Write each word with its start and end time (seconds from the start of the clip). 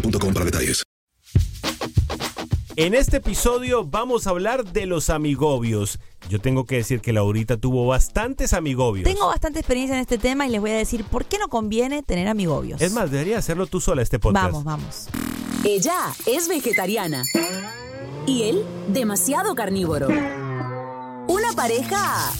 boostmobile.com 0.00 0.34
para 0.34 0.44
detalles. 0.44 0.82
En 2.78 2.94
este 2.94 3.16
episodio 3.18 3.86
vamos 3.86 4.26
a 4.26 4.30
hablar 4.30 4.64
de 4.64 4.84
los 4.84 5.08
amigobios. 5.08 5.98
Yo 6.28 6.42
tengo 6.42 6.66
que 6.66 6.76
decir 6.76 7.00
que 7.00 7.14
Laurita 7.14 7.56
tuvo 7.56 7.86
bastantes 7.86 8.52
amigobios. 8.52 9.04
Tengo 9.04 9.28
bastante 9.28 9.60
experiencia 9.60 9.96
en 9.96 10.02
este 10.02 10.18
tema 10.18 10.46
y 10.46 10.50
les 10.50 10.60
voy 10.60 10.72
a 10.72 10.76
decir 10.76 11.04
por 11.04 11.24
qué 11.24 11.38
no 11.38 11.48
conviene 11.48 12.02
tener 12.02 12.28
amigobios. 12.28 12.82
Es 12.82 12.92
más, 12.92 13.10
debería 13.10 13.38
hacerlo 13.38 13.66
tú 13.66 13.80
sola 13.80 14.02
este 14.02 14.18
podcast. 14.18 14.52
Vamos, 14.52 14.64
vamos. 14.64 15.08
Ella 15.64 16.12
es 16.26 16.48
vegetariana. 16.48 17.24
Y 18.26 18.42
él, 18.42 18.62
demasiado 18.88 19.54
carnívoro. 19.54 20.08
Una 20.08 21.52
pareja 21.56 22.30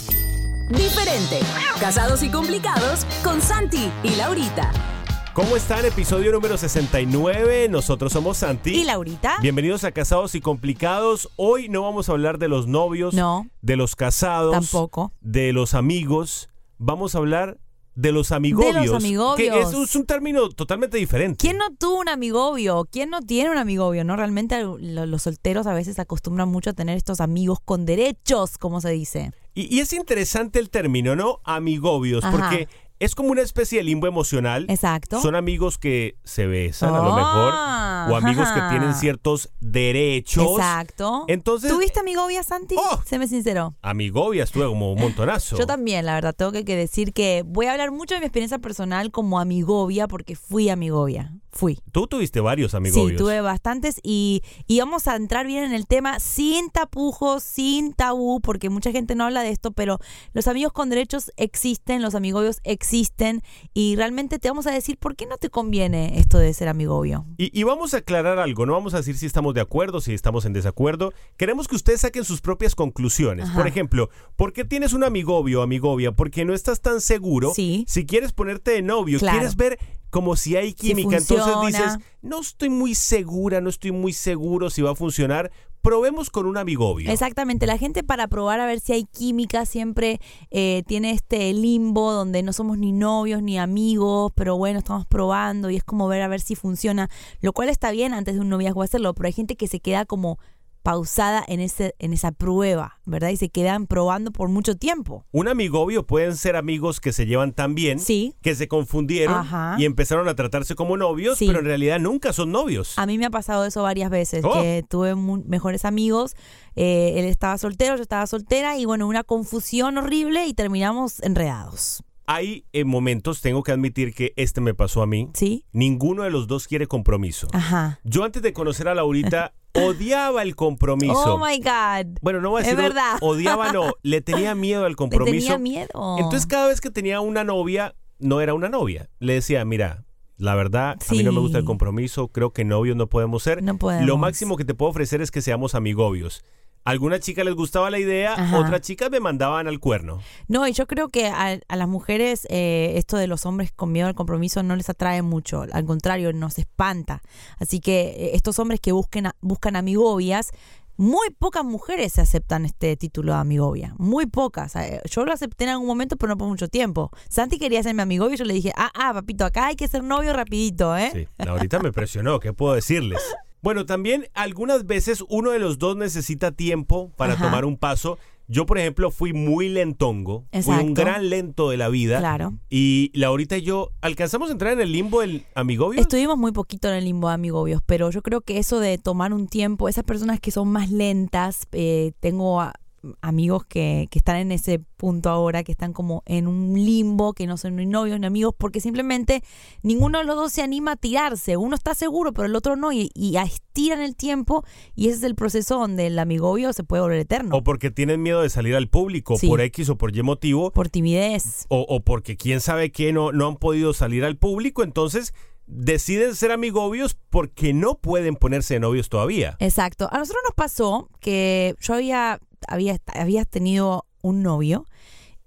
diferente. 0.69 1.41
Casados 1.81 2.23
y 2.23 2.29
complicados 2.29 3.07
con 3.25 3.41
Santi 3.41 3.91
y 4.05 4.11
Laurita. 4.17 4.96
¿Cómo 5.37 5.55
están? 5.55 5.85
Episodio 5.85 6.33
número 6.33 6.57
69. 6.57 7.69
Nosotros 7.69 8.11
somos 8.11 8.39
Santi. 8.39 8.71
¿Y 8.71 8.85
Laurita? 8.85 9.37
Bienvenidos 9.43 9.85
a 9.85 9.93
Casados 9.93 10.35
y 10.35 10.41
Complicados. 10.41 11.29
Hoy 11.37 11.69
no 11.69 11.83
vamos 11.83 12.09
a 12.09 12.13
hablar 12.13 12.39
de 12.39 12.49
los 12.49 12.67
novios, 12.67 13.13
No. 13.13 13.47
de 13.61 13.77
los 13.77 13.97
casados, 13.97 14.53
Tampoco. 14.53 15.13
de 15.21 15.53
los 15.53 15.75
amigos. 15.75 16.49
Vamos 16.79 17.15
a 17.15 17.19
hablar 17.19 17.59
de 17.95 18.13
los 18.13 18.33
amigobios. 18.33 18.75
De 18.75 18.87
los 18.87 18.97
amigobios. 19.05 19.37
Que 19.37 19.61
es, 19.61 19.75
un- 19.75 19.85
es 19.85 19.95
un 19.95 20.07
término 20.07 20.49
totalmente 20.49 20.97
diferente. 20.97 21.37
¿Quién 21.37 21.59
no 21.59 21.67
tuvo 21.79 22.01
un 22.01 22.09
amigobio? 22.09 22.89
¿Quién 22.91 23.11
no 23.11 23.21
tiene 23.21 23.51
un 23.51 23.59
amigobio? 23.59 24.05
¿No? 24.05 24.17
Realmente 24.17 24.63
lo- 24.63 24.79
los 24.79 25.23
solteros 25.23 25.67
a 25.67 25.75
veces 25.75 25.99
acostumbran 25.99 26.49
mucho 26.49 26.71
a 26.71 26.73
tener 26.73 26.97
estos 26.97 27.21
amigos 27.21 27.59
con 27.63 27.85
derechos, 27.85 28.57
como 28.57 28.81
se 28.81 28.89
dice. 28.91 29.33
Y, 29.55 29.75
y 29.75 29.81
es 29.81 29.93
interesante 29.93 30.59
el 30.61 30.71
término, 30.71 31.15
¿no? 31.15 31.41
Amigobios, 31.45 32.25
Ajá. 32.25 32.37
porque 32.37 32.69
es 32.99 33.15
como 33.15 33.31
una 33.31 33.43
especie 33.43 33.79
de 33.79 33.85
limbo 33.85 34.07
emocional. 34.07 34.67
Exacto. 34.69 35.21
Son 35.21 35.35
amigos 35.35 35.79
que 35.79 36.17
se 36.25 36.47
besan 36.47 36.95
a 36.95 36.99
lo 37.03 37.13
Ah, 37.15 38.07
mejor, 38.07 38.13
o 38.13 38.17
amigos 38.17 38.49
que 38.49 38.61
tienen 38.71 38.95
ciertos 39.01 39.51
derechos. 39.61 40.45
Exacto. 40.59 41.25
Entonces, 41.29 41.71
¿Tuviste 41.71 42.01
amigobia, 42.01 42.43
Santi? 42.43 42.75
Oh. 42.79 43.01
Séme 43.05 43.29
sincero. 43.29 43.75
amigobias 43.83 44.51
tuve 44.51 44.67
como 44.67 44.93
un 44.93 45.01
montonazo. 45.01 45.57
Yo 45.59 45.67
también, 45.67 46.07
la 46.07 46.15
verdad, 46.15 46.35
tengo 46.35 46.53
que, 46.53 46.65
que 46.65 46.77
decir 46.77 47.13
que 47.13 47.43
voy 47.47 47.67
a 47.67 47.73
hablar 47.73 47.91
mucho 47.91 48.15
de 48.15 48.21
mi 48.21 48.27
experiencia 48.27 48.59
personal 48.59 49.11
como 49.11 49.39
amigobia, 49.41 50.09
porque 50.09 50.37
fui 50.37 50.69
amigobia. 50.69 51.33
Fui. 51.57 51.79
Tú 51.93 52.07
tuviste 52.07 52.41
varios 52.41 52.75
amigobios. 52.75 53.13
Sí, 53.13 53.17
tuve 53.17 53.41
bastantes 53.41 53.99
y, 54.03 54.43
y 54.67 54.79
vamos 54.81 55.09
a 55.09 55.17
entrar 55.17 55.47
bien 55.47 55.65
en 55.65 55.73
el 55.73 55.87
tema 55.87 56.21
sin 56.21 56.71
tapujos, 56.71 57.43
sin 57.43 57.93
tabú, 57.95 58.41
porque 58.41 58.69
mucha 58.71 58.93
gente 58.93 59.15
no 59.15 59.25
habla 59.25 59.43
de 59.43 59.51
esto, 59.51 59.73
pero 59.73 59.99
los 60.35 60.47
amigos 60.49 60.73
con 60.73 60.91
derechos 60.91 61.33
existen, 61.37 62.03
los 62.03 62.15
amigobios 62.15 62.61
existen 62.65 63.43
y 63.75 63.97
realmente 63.97 64.39
te 64.39 64.49
vamos 64.49 64.67
a 64.67 64.71
decir 64.71 64.99
por 64.99 65.17
qué 65.17 65.27
no 65.27 65.39
te 65.39 65.49
conviene 65.51 66.19
esto 66.19 66.39
de 66.39 66.53
ser 66.53 66.69
amigobio. 66.69 67.25
Y, 67.39 67.59
y 67.59 67.63
vamos 67.63 67.95
a 67.95 67.99
aclarar 67.99 68.39
algo, 68.39 68.67
no 68.67 68.75
vamos 68.75 68.95
a 68.95 68.99
decir 68.99 69.17
si 69.17 69.27
estamos 69.27 69.55
de 69.55 69.61
acuerdo, 69.63 70.01
si 70.01 70.13
estamos 70.13 70.45
en 70.45 70.53
desacuerdo. 70.53 71.13
Queremos 71.37 71.69
que 71.69 71.77
ustedes 71.77 72.03
saquen 72.03 72.25
sus 72.25 72.41
propias 72.41 72.75
conclusiones. 72.75 73.47
Ajá. 73.47 73.57
Por 73.57 73.67
ejemplo, 73.67 74.11
¿por 74.37 74.53
qué 74.53 74.65
tienes 74.65 74.93
un 74.93 75.05
amigobio 75.05 75.61
o 75.61 75.63
amigobia? 75.63 76.13
Porque 76.13 76.45
no 76.45 76.53
estás 76.55 76.81
tan 76.81 77.01
seguro. 77.01 77.53
Sí. 77.55 77.85
Si 77.89 78.05
quieres 78.07 78.33
ponerte 78.33 78.73
de 78.73 78.83
novio, 78.83 79.19
Claro. 79.19 79.39
quieres 79.39 79.57
ver 79.57 79.79
como 80.11 80.37
si 80.37 80.57
hay 80.57 80.71
Si 80.71 80.75
química. 80.75 81.17
Entonces 81.17 81.55
dices, 81.67 81.99
no 82.23 82.41
estoy 82.41 82.71
muy 82.71 82.95
segura, 82.95 83.61
no 83.61 83.71
estoy 83.71 83.93
muy 83.93 84.13
seguro 84.13 84.71
si 84.71 84.83
va 84.83 84.93
a 84.93 84.95
funcionar. 84.95 85.51
Probemos 85.83 86.31
con 86.31 86.47
un 86.47 86.57
amigobio. 86.57 87.13
Exactamente, 87.13 87.65
la 87.65 87.79
gente 87.79 88.03
para 88.03 88.27
probar 88.27 88.59
a 88.59 88.67
ver 88.67 88.81
si 88.81 88.93
hay 88.93 89.05
química 89.05 89.65
siempre 89.67 90.21
eh, 90.51 90.83
tiene 90.89 91.13
este 91.13 91.53
limbo 91.53 92.13
donde 92.13 92.43
no 92.43 92.53
somos 92.53 92.77
ni 92.77 92.91
novios 92.91 93.41
ni 93.41 93.57
amigos, 93.57 94.33
pero 94.35 94.57
bueno, 94.57 94.81
estamos 94.81 95.07
probando 95.07 95.71
y 95.71 95.77
es 95.77 95.85
como 95.85 96.09
ver 96.09 96.23
a 96.23 96.29
ver 96.29 96.41
si 96.41 96.57
funciona, 96.57 97.09
lo 97.41 97.53
cual 97.53 97.69
está 97.69 97.93
bien 97.93 98.15
antes 98.15 98.35
de 98.35 98.41
un 98.41 98.49
noviazgo 98.49 98.83
hacerlo, 98.83 99.15
pero 99.15 99.29
hay 99.29 99.33
gente 99.33 99.55
que 99.55 99.69
se 99.69 99.79
queda 99.79 100.07
como 100.07 100.41
pausada 100.87 101.45
en, 101.49 101.59
ese, 101.59 101.97
en 101.99 102.13
esa 102.13 102.31
prueba, 102.31 103.01
¿verdad? 103.07 103.31
Y 103.31 103.37
se 103.37 103.49
quedan 103.49 103.89
probando 103.89 104.31
por 104.31 104.49
mucho 104.49 104.77
tiempo. 104.77 105.25
Un 105.33 105.49
amigobio 105.49 106.07
pueden 106.07 106.37
ser 106.37 106.55
amigos 106.55 107.01
que 107.01 107.13
se 107.13 107.27
llevan 107.27 107.53
tan 107.53 107.75
bien, 107.75 107.99
Sí. 107.99 108.37
que 108.41 108.55
se 108.55 108.69
confundieron 108.69 109.35
Ajá. 109.35 109.75
y 109.81 109.85
empezaron 109.85 110.29
a 110.29 110.37
tratarse 110.37 110.77
como 110.77 110.97
novios, 110.97 111.39
Sí. 111.39 111.49
pero 111.49 111.59
en 111.59 111.65
realidad 111.65 111.99
nunca 111.99 112.33
son 112.33 112.53
novios. 112.53 112.97
A 113.01 113.07
mí 113.07 113.19
me 113.19 113.27
ha 113.27 113.31
pasado 113.31 113.65
eso 113.65 113.83
varias 113.83 114.11
veces, 114.11 114.45
Oh. 114.45 114.53
que 114.63 114.85
tuve 114.89 115.17
mejores 115.17 115.85
amigos, 115.85 116.37
eh, 116.77 117.15
él 117.17 117.25
estaba 117.25 117.59
soltero, 117.59 117.97
yo 117.97 118.03
estaba 118.03 118.25
soltera 118.29 118.79
y 118.79 118.85
bueno, 118.85 119.09
una 119.09 119.25
confusión 119.25 119.99
horrible 119.99 120.47
y 120.47 120.55
terminamos 120.55 121.21
enredados. 121.21 122.05
Hay 122.27 122.65
eh, 122.73 122.85
momentos, 122.85 123.41
tengo 123.41 123.63
que 123.63 123.71
admitir 123.73 124.13
que 124.13 124.33
este 124.37 124.61
me 124.61 124.75
pasó 124.75 125.03
a 125.03 125.07
mí. 125.07 125.31
¿Sí? 125.35 125.65
Ninguno 125.73 126.25
de 126.25 126.31
los 126.31 126.49
dos 126.49 126.67
quiere 126.67 126.87
compromiso. 126.89 127.47
Ajá. 127.53 128.01
Yo 128.03 128.25
antes 128.25 128.43
de 128.43 128.53
conocer 128.53 128.89
a 128.89 128.95
Laurita 128.97 129.55
odiaba 129.75 130.43
el 130.43 130.57
compromiso. 130.57 131.35
Oh 131.35 131.39
my 131.39 131.59
God. 131.59 132.19
Bueno, 132.23 132.41
no 132.41 132.51
voy 132.51 132.61
a 132.61 132.65
Es 132.65 132.71
decir 132.71 132.81
o- 132.81 132.89
verdad. 132.89 133.19
odiaba, 133.21 133.71
no, 133.73 133.93
le 134.03 134.21
tenía 134.23 134.55
miedo 134.57 134.85
al 134.85 134.93
Le 134.93 134.97
compromiso. 134.97 135.33
tenía 135.55 135.59
miedo. 135.59 136.17
Entonces 136.19 136.47
cada 136.47 136.67
vez 136.69 136.81
que 136.81 136.91
tenía 136.91 137.21
una 137.21 137.45
novia, 137.45 137.95
no 138.19 138.41
era 138.41 138.55
una 138.55 138.69
novia. 138.69 139.09
Le 139.21 139.35
decía, 139.35 139.65
mira, 139.65 140.05
la 140.37 140.55
verdad, 140.57 140.97
a 141.09 141.13
mí 141.13 141.23
no 141.23 141.31
me 141.33 141.41
gusta 141.41 141.59
el 141.59 141.65
compromiso, 141.65 142.29
creo 142.29 142.53
que 142.53 142.65
novios 142.65 142.97
no 142.97 143.07
podemos 143.09 143.43
ser. 143.43 143.63
No 143.63 143.79
podemos. 143.79 144.07
Lo 144.07 144.17
máximo 144.17 144.57
que 144.57 144.65
te 144.65 144.75
puedo 144.75 144.91
ofrecer 144.91 145.23
es 145.23 145.31
que 145.31 145.43
seamos 145.43 145.75
amigobios. 145.77 146.45
Algunas 146.87 147.21
chicas 147.21 147.45
les 147.45 147.55
gustaba 147.55 147.91
la 147.91 147.99
idea, 147.99 148.35
Ajá. 148.35 148.59
otras 148.59 148.81
chicas 148.81 149.11
me 149.11 149.21
mandaban 149.21 149.67
al 149.67 149.81
cuerno. 149.81 150.21
No, 150.49 150.67
y 150.69 150.73
yo 150.73 150.87
creo 150.87 151.09
que 151.09 151.27
a, 151.27 151.59
a 151.69 151.77
las 151.77 151.89
mujeres 151.89 152.47
eh, 152.49 152.93
esto 152.97 153.17
de 153.17 153.27
los 153.27 153.45
hombres 153.45 153.73
con 153.73 153.93
miedo 153.93 154.07
al 154.07 154.15
compromiso 154.15 154.63
no 154.63 154.77
les 154.77 154.89
atrae 154.89 155.21
mucho, 155.23 155.65
al 155.73 155.85
contrario, 155.85 156.33
nos 156.33 156.59
espanta. 156.59 157.23
Así 157.59 157.81
que 157.81 158.11
eh, 158.17 158.31
estos 158.35 158.59
hombres 158.59 158.81
que 158.81 158.93
busquen 158.93 159.29
buscan 159.41 159.77
amigobias, 159.77 160.53
muy 160.99 161.29
pocas 161.31 161.63
mujeres 161.65 162.19
aceptan 162.19 162.65
este 162.65 162.97
título 162.97 163.33
de 163.33 163.39
amigobia, 163.41 163.95
muy 163.99 164.25
pocas. 164.27 164.77
Eh, 164.77 165.03
Yo 165.11 165.27
lo 165.27 165.33
acepté 165.33 165.65
en 165.65 165.71
algún 165.71 165.87
momento, 165.87 166.17
pero 166.17 166.29
no 166.31 166.39
por 166.39 166.49
mucho 166.49 166.69
tiempo. 166.69 167.11
Santi 167.29 167.59
quería 167.59 167.83
ser 167.83 167.95
mi 167.95 168.01
amigo 168.03 168.31
y 168.31 168.37
yo 168.37 168.45
le 168.45 168.55
dije, 168.55 168.73
ah, 168.77 168.91
ah, 168.95 169.13
papito, 169.13 169.45
acá 169.45 169.67
hay 169.67 169.77
que 169.77 169.89
ser 169.89 170.03
novio 170.03 170.33
rapidito, 170.33 170.97
¿eh? 170.97 171.11
Sí, 171.13 171.27
ahorita 171.47 171.81
me 171.81 171.93
presionó, 171.93 172.41
¿qué 172.41 172.53
puedo 172.55 172.75
decirles? 172.75 173.21
Bueno, 173.67 173.85
también 173.85 174.29
algunas 174.33 174.87
veces 174.87 175.25
uno 175.29 175.51
de 175.51 175.59
los 175.59 175.81
dos 175.81 175.97
necesita 175.97 176.53
tiempo 176.53 177.11
para 177.17 177.33
Ajá. 177.33 177.47
tomar 177.47 177.65
un 177.65 177.77
paso. 177.77 178.17
Yo, 178.47 178.65
por 178.65 178.79
ejemplo, 178.79 179.11
fui 179.11 179.33
muy 179.33 179.69
lentongo, 179.69 180.45
fui 180.53 180.73
un 180.75 180.81
Exacto. 180.81 180.95
gran 180.95 181.29
lento 181.31 181.71
de 181.71 181.77
la 181.77 181.89
vida. 181.89 182.21
Claro. 182.21 182.53
Y 182.71 183.11
Laurita 183.13 183.57
y 183.57 183.63
yo 183.63 183.91
alcanzamos 184.03 184.51
a 184.51 184.53
entrar 184.53 184.73
en 184.75 184.83
el 184.83 184.93
limbo 184.93 185.21
del 185.23 185.47
amigobio. 185.57 186.01
Estuvimos 186.01 186.39
muy 186.39 186.53
poquito 186.53 186.87
en 186.87 186.95
el 186.95 187.05
limbo 187.07 187.27
de 187.27 187.35
amigobios, 187.35 187.83
pero 187.85 188.09
yo 188.13 188.23
creo 188.23 188.41
que 188.41 188.59
eso 188.59 188.79
de 188.79 188.99
tomar 188.99 189.33
un 189.33 189.49
tiempo, 189.49 189.89
esas 189.89 190.05
personas 190.05 190.39
que 190.39 190.53
son 190.53 190.69
más 190.69 190.93
lentas, 190.93 191.67
eh, 191.73 192.13
tengo 192.21 192.61
a- 192.61 192.73
amigos 193.21 193.65
que, 193.67 194.09
que 194.11 194.19
están 194.19 194.37
en 194.37 194.53
ese 194.53 194.79
punto 194.97 195.31
ahora, 195.31 195.63
que 195.63 195.73
están 195.73 195.93
como 195.93 196.23
en 196.27 196.47
un 196.47 196.75
limbo, 196.75 197.35
que 197.35 197.47
no 197.47 197.57
son 197.57 197.77
ni 197.77 197.87
novios 197.87 198.19
ni 198.19 198.27
amigos, 198.27 198.55
porque 198.57 198.81
simplemente 198.81 199.43
ninguno 199.83 200.19
de 200.19 200.25
los 200.25 200.37
dos 200.37 200.53
se 200.53 200.63
anima 200.63 200.93
a 200.93 200.97
tirarse. 200.97 201.57
Uno 201.57 201.75
está 201.77 201.95
seguro, 201.95 202.33
pero 202.33 202.47
el 202.47 202.57
otro 202.57 202.77
no, 202.77 202.93
y, 202.93 203.11
y 203.15 203.37
estiran 203.37 204.01
el 204.01 204.17
tiempo, 204.17 204.65
y 204.95 205.09
ese 205.09 205.19
es 205.19 205.23
el 205.23 205.35
proceso 205.35 205.79
donde 205.79 206.07
el 206.09 206.19
amigobio 206.19 206.73
se 206.73 206.83
puede 206.85 207.03
volver 207.03 207.21
eterno. 207.21 207.57
O 207.57 207.63
porque 207.63 207.91
tienen 207.91 208.23
miedo 208.23 208.43
de 208.43 208.51
salir 208.51 208.75
al 208.75 208.89
público 208.89 209.37
Sí. 209.39 209.49
por 209.49 209.61
X 209.61 209.89
o 209.91 209.97
por 209.99 210.17
Y 210.17 210.23
motivo. 210.23 210.71
Por 210.73 210.89
timidez. 210.89 211.67
O, 211.69 211.81
o 211.89 212.01
porque 212.01 212.37
quién 212.37 212.61
sabe 212.61 212.91
qué 212.91 213.13
no, 213.13 213.33
no 213.33 213.47
han 213.49 213.57
podido 213.57 213.93
salir 213.95 214.25
al 214.25 214.37
público. 214.37 214.83
Entonces 214.83 215.33
deciden 215.67 216.37
ser 216.37 216.53
amigobios 216.53 217.17
porque 217.29 217.73
no 217.73 217.97
pueden 217.97 218.37
ponerse 218.37 218.75
de 218.75 218.81
novios 218.81 219.09
todavía. 219.09 219.57
Exacto. 219.59 220.09
A 220.13 220.19
nosotros 220.19 220.43
nos 220.45 220.55
pasó 220.55 221.09
que 221.21 221.75
yo 221.81 221.95
había, 221.95 222.39
había, 222.69 222.99
había 223.07 223.45
tenido 223.45 224.07
un 224.23 224.43
novio 224.43 224.87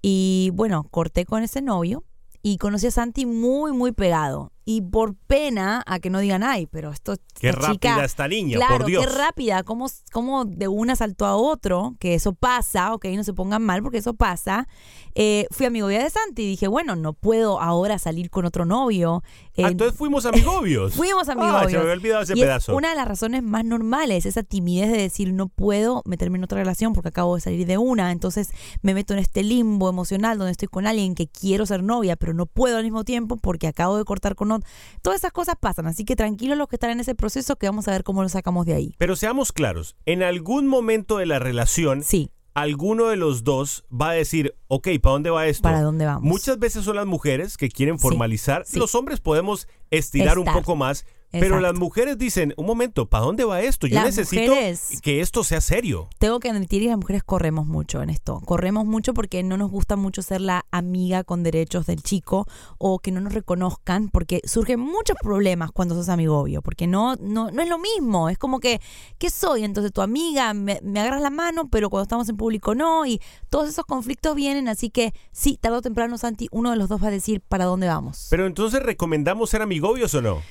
y 0.02 0.50
bueno, 0.54 0.84
corté 0.90 1.24
con 1.24 1.42
ese 1.42 1.62
novio 1.62 2.04
y 2.42 2.58
conocí 2.58 2.86
a 2.86 2.90
Santi 2.90 3.26
muy, 3.26 3.72
muy 3.72 3.92
pegado. 3.92 4.52
Y 4.72 4.82
por 4.82 5.16
pena 5.16 5.82
a 5.84 5.98
que 5.98 6.10
no 6.10 6.20
digan, 6.20 6.44
ay, 6.44 6.66
pero 6.66 6.92
esto 6.92 7.16
Qué 7.40 7.48
esta 7.48 7.60
rápida 7.62 7.72
chica- 7.94 8.04
esta 8.04 8.28
niña, 8.28 8.56
claro, 8.58 8.76
por 8.78 8.86
Dios. 8.86 9.04
qué 9.04 9.12
rápida, 9.12 9.62
cómo, 9.64 9.86
cómo 10.12 10.44
de 10.44 10.68
una 10.68 10.94
saltó 10.94 11.26
a 11.26 11.34
otro, 11.34 11.96
que 11.98 12.14
eso 12.14 12.34
pasa, 12.34 12.94
ok, 12.94 13.06
no 13.16 13.24
se 13.24 13.32
pongan 13.32 13.62
mal 13.62 13.82
porque 13.82 13.98
eso 13.98 14.14
pasa. 14.14 14.68
Eh, 15.16 15.46
fui 15.50 15.66
amigovia 15.66 16.04
de 16.04 16.08
Santi 16.10 16.42
y 16.42 16.46
dije, 16.50 16.68
bueno, 16.68 16.94
no 16.94 17.14
puedo 17.14 17.60
ahora 17.60 17.98
salir 17.98 18.30
con 18.30 18.44
otro 18.44 18.64
novio. 18.64 19.24
Ah, 19.58 19.68
entonces 19.68 19.96
fuimos 19.98 20.24
amigobios. 20.24 20.94
Fuimos 21.00 21.28
Ah, 21.28 21.32
amigobios. 21.32 21.70
se 21.72 21.76
me 21.76 21.82
había 21.82 21.92
olvidado 21.94 22.22
ese 22.22 22.34
Y 22.36 22.40
es 22.40 22.44
pedazo. 22.46 22.76
una 22.76 22.90
de 22.90 22.94
las 22.94 23.08
razones 23.08 23.42
más 23.42 23.64
normales, 23.64 24.24
esa 24.24 24.42
timidez 24.44 24.90
de 24.92 24.98
decir 24.98 25.32
no 25.32 25.48
puedo 25.48 26.02
meterme 26.04 26.38
en 26.38 26.44
otra 26.44 26.58
relación 26.58 26.92
porque 26.92 27.08
acabo 27.08 27.34
de 27.34 27.40
salir 27.40 27.66
de 27.66 27.76
una, 27.76 28.12
entonces 28.12 28.50
me 28.82 28.94
meto 28.94 29.14
en 29.14 29.18
este 29.18 29.42
limbo 29.42 29.88
emocional 29.88 30.38
donde 30.38 30.52
estoy 30.52 30.68
con 30.68 30.86
alguien 30.86 31.14
que 31.16 31.26
quiero 31.26 31.66
ser 31.66 31.82
novia, 31.82 32.14
pero 32.16 32.32
no 32.34 32.46
puedo 32.46 32.76
al 32.76 32.84
mismo 32.84 33.02
tiempo 33.04 33.36
porque 33.36 33.66
acabo 33.66 33.96
de 33.98 34.04
cortar 34.04 34.36
con 34.36 34.52
otro. 34.52 34.59
Todas 35.02 35.20
esas 35.20 35.32
cosas 35.32 35.54
pasan, 35.58 35.86
así 35.86 36.04
que 36.04 36.16
tranquilos 36.16 36.56
los 36.58 36.68
que 36.68 36.76
están 36.76 36.90
en 36.90 37.00
ese 37.00 37.14
proceso 37.14 37.56
que 37.56 37.66
vamos 37.66 37.88
a 37.88 37.92
ver 37.92 38.04
cómo 38.04 38.22
lo 38.22 38.28
sacamos 38.28 38.66
de 38.66 38.74
ahí. 38.74 38.94
Pero 38.98 39.16
seamos 39.16 39.52
claros, 39.52 39.96
en 40.06 40.22
algún 40.22 40.66
momento 40.66 41.18
de 41.18 41.26
la 41.26 41.38
relación, 41.38 42.02
Sí, 42.02 42.30
alguno 42.54 43.06
de 43.06 43.16
los 43.16 43.44
dos 43.44 43.84
va 43.90 44.10
a 44.10 44.14
decir, 44.14 44.54
ok, 44.68 44.88
¿para 45.00 45.12
dónde 45.12 45.30
va 45.30 45.46
esto? 45.46 45.62
¿para 45.62 45.82
dónde 45.82 46.06
vamos? 46.06 46.22
Muchas 46.24 46.58
veces 46.58 46.84
son 46.84 46.96
las 46.96 47.06
mujeres 47.06 47.56
que 47.56 47.68
quieren 47.68 47.98
formalizar. 47.98 48.64
sí. 48.66 48.78
Los 48.78 48.94
hombres 48.94 49.20
podemos 49.20 49.68
estirar 49.90 50.38
un 50.38 50.46
poco 50.46 50.76
más, 50.76 51.04
pero 51.30 51.60
las 51.60 51.74
mujeres 51.78 52.18
dicen, 52.18 52.54
un 52.56 52.66
momento, 52.66 53.06
¿para 53.08 53.24
dónde 53.24 53.44
va 53.44 53.60
esto? 53.60 53.86
Yo 53.86 53.94
Las 53.96 54.04
necesito 54.06 54.52
mujeres- 54.52 55.00
que 55.02 55.20
esto 55.20 55.44
sea 55.44 55.60
serio. 55.60 56.08
Tengo 56.18 56.40
que 56.40 56.50
admitir 56.50 56.82
que 56.82 56.88
las 56.88 56.96
mujeres 56.96 57.22
corremos 57.22 57.66
mucho 57.66 58.02
en 58.02 58.10
esto. 58.10 58.40
Corremos 58.44 58.86
mucho 58.86 59.14
porque 59.14 59.42
no 59.42 59.56
nos 59.56 59.70
gusta 59.70 59.96
mucho 59.96 60.22
ser 60.22 60.40
la 60.40 60.64
amiga 60.70 61.22
con 61.24 61.42
derechos 61.42 61.86
del 61.86 62.02
chico 62.02 62.46
o 62.78 62.98
que 62.98 63.12
no 63.12 63.20
nos 63.20 63.32
reconozcan 63.34 64.08
porque 64.08 64.40
surgen 64.44 64.80
muchos 64.80 65.16
problemas 65.22 65.70
cuando 65.72 65.94
sos 65.94 66.08
amigobio. 66.08 66.62
Porque 66.62 66.86
no, 66.86 67.16
no, 67.16 67.50
no 67.50 67.62
es 67.62 67.68
lo 67.68 67.78
mismo. 67.78 68.28
Es 68.28 68.38
como 68.38 68.58
que, 68.60 68.80
¿qué 69.18 69.30
soy? 69.30 69.64
Entonces 69.64 69.92
tu 69.92 70.02
amiga 70.02 70.52
me, 70.54 70.80
me 70.82 71.00
agarras 71.00 71.22
la 71.22 71.30
mano, 71.30 71.68
pero 71.70 71.90
cuando 71.90 72.02
estamos 72.04 72.28
en 72.28 72.36
público 72.36 72.74
no. 72.74 73.06
Y 73.06 73.20
todos 73.50 73.68
esos 73.68 73.84
conflictos 73.84 74.34
vienen. 74.34 74.68
Así 74.68 74.90
que 74.90 75.12
sí, 75.32 75.58
tarde 75.60 75.78
o 75.78 75.82
temprano, 75.82 76.18
Santi, 76.18 76.48
uno 76.50 76.70
de 76.70 76.76
los 76.76 76.88
dos 76.88 77.02
va 77.02 77.08
a 77.08 77.12
decir 77.12 77.40
para 77.40 77.64
dónde 77.66 77.86
vamos. 77.86 78.26
Pero 78.30 78.46
entonces, 78.46 78.82
¿recomendamos 78.82 79.50
ser 79.50 79.62
amigobios 79.62 80.14
o 80.14 80.22
no? 80.22 80.42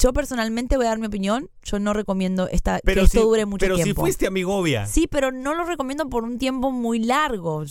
Yo 0.00 0.12
personalmente 0.12 0.76
voy 0.76 0.86
a 0.86 0.90
dar 0.90 0.98
mi 1.00 1.06
opinión. 1.06 1.50
Yo 1.64 1.78
no 1.80 1.92
recomiendo 1.92 2.48
esta, 2.48 2.78
Pero 2.84 3.00
que 3.00 3.06
esto 3.06 3.18
si, 3.18 3.24
dure 3.24 3.44
mucho 3.46 3.64
pero 3.64 3.76
si 3.76 3.82
tiempo. 3.82 4.00
fuiste 4.02 4.26
amigobia. 4.28 4.86
Sí, 4.86 5.08
pero 5.10 5.32
no 5.32 5.54
lo 5.54 5.64
recomiendo 5.64 6.08
por 6.08 6.22
un 6.24 6.38
tiempo 6.38 6.70
muy 6.70 7.00
largo. 7.00 7.64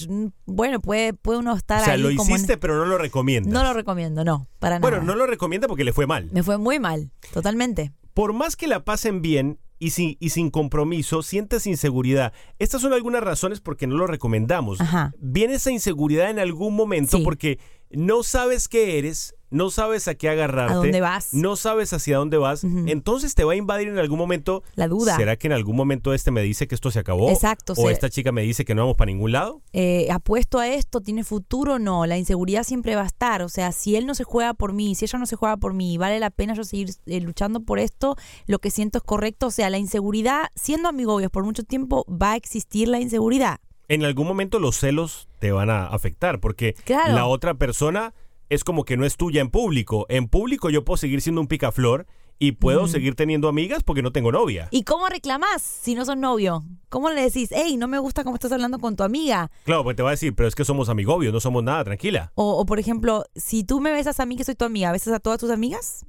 Bueno, 0.45 0.81
puede, 0.81 1.13
puede 1.13 1.39
uno 1.39 1.55
estar 1.55 1.81
o 1.81 1.85
sea, 1.85 1.93
ahí 1.93 2.01
lo 2.01 2.09
como 2.15 2.29
en- 2.31 2.35
hiciste, 2.35 2.57
pero 2.57 2.75
no 2.77 2.85
lo 2.85 2.97
recomiendas. 2.97 3.51
No 3.53 3.63
lo 3.63 3.73
recomiendo, 3.73 4.23
no, 4.25 4.47
para 4.59 4.79
bueno, 4.79 4.97
nada. 4.97 5.07
no 5.07 5.15
lo 5.15 5.25
recomienda 5.25 5.67
porque 5.67 5.83
le 5.85 5.93
fue 5.93 6.05
mal. 6.05 6.29
Me 6.31 6.43
fue 6.43 6.57
muy 6.57 6.79
mal, 6.79 7.11
totalmente. 7.33 7.93
Por 8.13 8.33
más 8.33 8.55
que 8.55 8.67
la 8.67 8.83
pasen 8.83 9.21
bien 9.21 9.59
y 9.79 9.91
sin, 9.91 10.17
y 10.19 10.29
sin 10.31 10.49
compromiso, 10.49 11.21
sientes 11.21 11.67
inseguridad. 11.67 12.33
Estas 12.59 12.81
son 12.81 12.93
algunas 12.93 13.23
razones 13.23 13.61
por 13.61 13.77
qué 13.77 13.85
no 13.87 13.95
lo 13.95 14.07
recomendamos. 14.07 14.81
Ajá. 14.81 15.13
Viene 15.19 15.53
esa 15.53 15.71
inseguridad 15.71 16.29
en 16.31 16.39
algún 16.39 16.75
momento 16.75 17.17
Sí. 17.19 17.23
porque 17.23 17.59
no 17.91 18.23
sabes 18.23 18.67
qué 18.67 18.97
eres, 18.97 19.33
no 19.49 19.69
sabes 19.69 20.09
a 20.09 20.15
qué 20.15 20.27
agarrarte. 20.27 20.73
¿A 20.73 20.75
dónde 20.75 20.99
vas? 20.99 21.33
No 21.33 21.55
sabes 21.55 21.93
hacia 21.93 22.17
dónde 22.17 22.35
vas. 22.37 22.65
Entonces 22.65 23.33
te 23.33 23.45
va 23.45 23.53
a 23.53 23.55
invadir 23.55 23.87
en 23.87 23.97
algún 23.97 24.17
momento. 24.17 24.61
La 24.75 24.89
duda. 24.89 25.15
¿Será 25.15 25.37
que 25.37 25.47
en 25.47 25.53
algún 25.53 25.77
momento 25.77 26.13
este 26.13 26.31
me 26.31 26.41
dice 26.41 26.67
que 26.67 26.75
esto 26.75 26.91
se 26.91 26.99
acabó? 26.99 27.29
Exacto, 27.31 27.71
¿O 27.73 27.87
se- 27.87 27.91
esta 27.93 28.09
chica 28.09 28.33
me 28.33 28.41
dice 28.41 28.65
que 28.65 28.75
no 28.75 28.81
vamos 28.81 28.97
para 28.97 29.09
ningún 29.09 29.31
lado? 29.31 29.61
Eh, 29.71 30.07
¿Apuesto 30.11 30.59
a 30.59 30.67
esto? 30.67 30.99
¿Tiene 30.99 31.23
futuro? 31.23 31.79
No, 31.79 32.05
la 32.05 32.17
inseguridad 32.17 32.63
siempre 32.63 32.95
va 32.97 33.03
a 33.03 33.07
estar. 33.07 33.41
O 33.41 33.47
sea, 33.47 33.71
si 33.71 33.95
él 33.95 34.05
no 34.05 34.15
se 34.15 34.25
juega 34.25 34.53
por 34.53 34.73
mí, 34.73 34.95
si 34.95 35.05
ella 35.05 35.17
no 35.17 35.25
se 35.25 35.37
juega 35.37 35.55
por 35.55 35.73
mí, 35.73 35.97
vale 35.97 36.19
la 36.19 36.29
pena 36.29 36.53
yo 36.53 36.65
seguir 36.65 36.89
eh, 37.05 37.21
luchando 37.21 37.61
por 37.61 37.79
esto, 37.79 38.17
lo 38.47 38.59
que 38.59 38.69
siento 38.69 38.97
es 38.97 39.03
correcto. 39.05 39.47
O 39.47 39.51
sea, 39.51 39.69
la 39.69 39.77
inseguridad, 39.77 40.47
siendo 40.55 40.89
amigobios 40.89 41.31
por 41.31 41.45
mucho 41.45 41.63
tiempo, 41.63 42.05
va 42.11 42.33
a 42.33 42.35
existir 42.35 42.89
la 42.89 42.99
inseguridad. 42.99 43.59
en 43.89 44.03
algún 44.03 44.27
momento 44.27 44.59
los 44.59 44.77
celos 44.77 45.26
te 45.39 45.51
van 45.51 45.69
a 45.69 45.87
afectar 45.87 46.39
porque 46.39 46.73
Claro. 46.85 47.13
la 47.13 47.25
otra 47.25 47.53
persona 47.55 48.13
es 48.49 48.63
como 48.63 48.83
que 48.85 48.97
no 48.97 49.05
es 49.05 49.17
tuya 49.17 49.41
en 49.41 49.49
público. 49.49 50.05
En 50.09 50.27
público 50.27 50.69
yo 50.69 50.83
puedo 50.85 50.97
seguir 50.97 51.21
siendo 51.21 51.41
un 51.41 51.47
picaflor 51.47 52.05
y 52.39 52.51
puedo 52.53 52.87
seguir 52.87 53.15
teniendo 53.15 53.47
amigas 53.49 53.83
porque 53.83 54.03
no 54.03 54.11
tengo 54.11 54.31
novia. 54.31 54.67
¿Y 54.71 54.83
cómo 54.83 55.07
reclamás 55.07 55.61
si 55.61 55.95
no 55.95 56.05
sos 56.05 56.17
novio? 56.17 56.63
¿Cómo 56.87 57.09
le 57.09 57.21
decís, 57.23 57.49
hey, 57.51 57.77
no 57.77 57.87
me 57.87 57.97
gusta 57.97 58.23
cómo 58.23 58.35
estás 58.35 58.51
hablando 58.51 58.77
con 58.79 58.95
tu 58.95 59.03
amiga? 59.03 59.49
Claro, 59.63 59.83
pues 59.83 59.95
te 59.95 60.03
va 60.03 60.09
a 60.09 60.11
decir, 60.11 60.35
pero 60.35 60.47
es 60.47 60.53
que 60.53 60.63
somos 60.63 60.87
amigobios, 60.87 61.33
no 61.33 61.39
somos 61.39 61.63
nada, 61.63 61.83
tranquila. 61.83 62.31
O, 62.35 62.59
o, 62.59 62.65
por 62.67 62.77
ejemplo, 62.79 63.25
si 63.35 63.63
tú 63.63 63.81
me 63.81 63.91
besas 63.91 64.19
a 64.19 64.25
mí 64.27 64.35
que 64.37 64.43
soy 64.43 64.53
tu 64.55 64.65
amiga, 64.65 64.91
¿besas 64.91 65.13
a 65.15 65.19
todas 65.19 65.39
tus 65.39 65.49
amigas? 65.49 66.05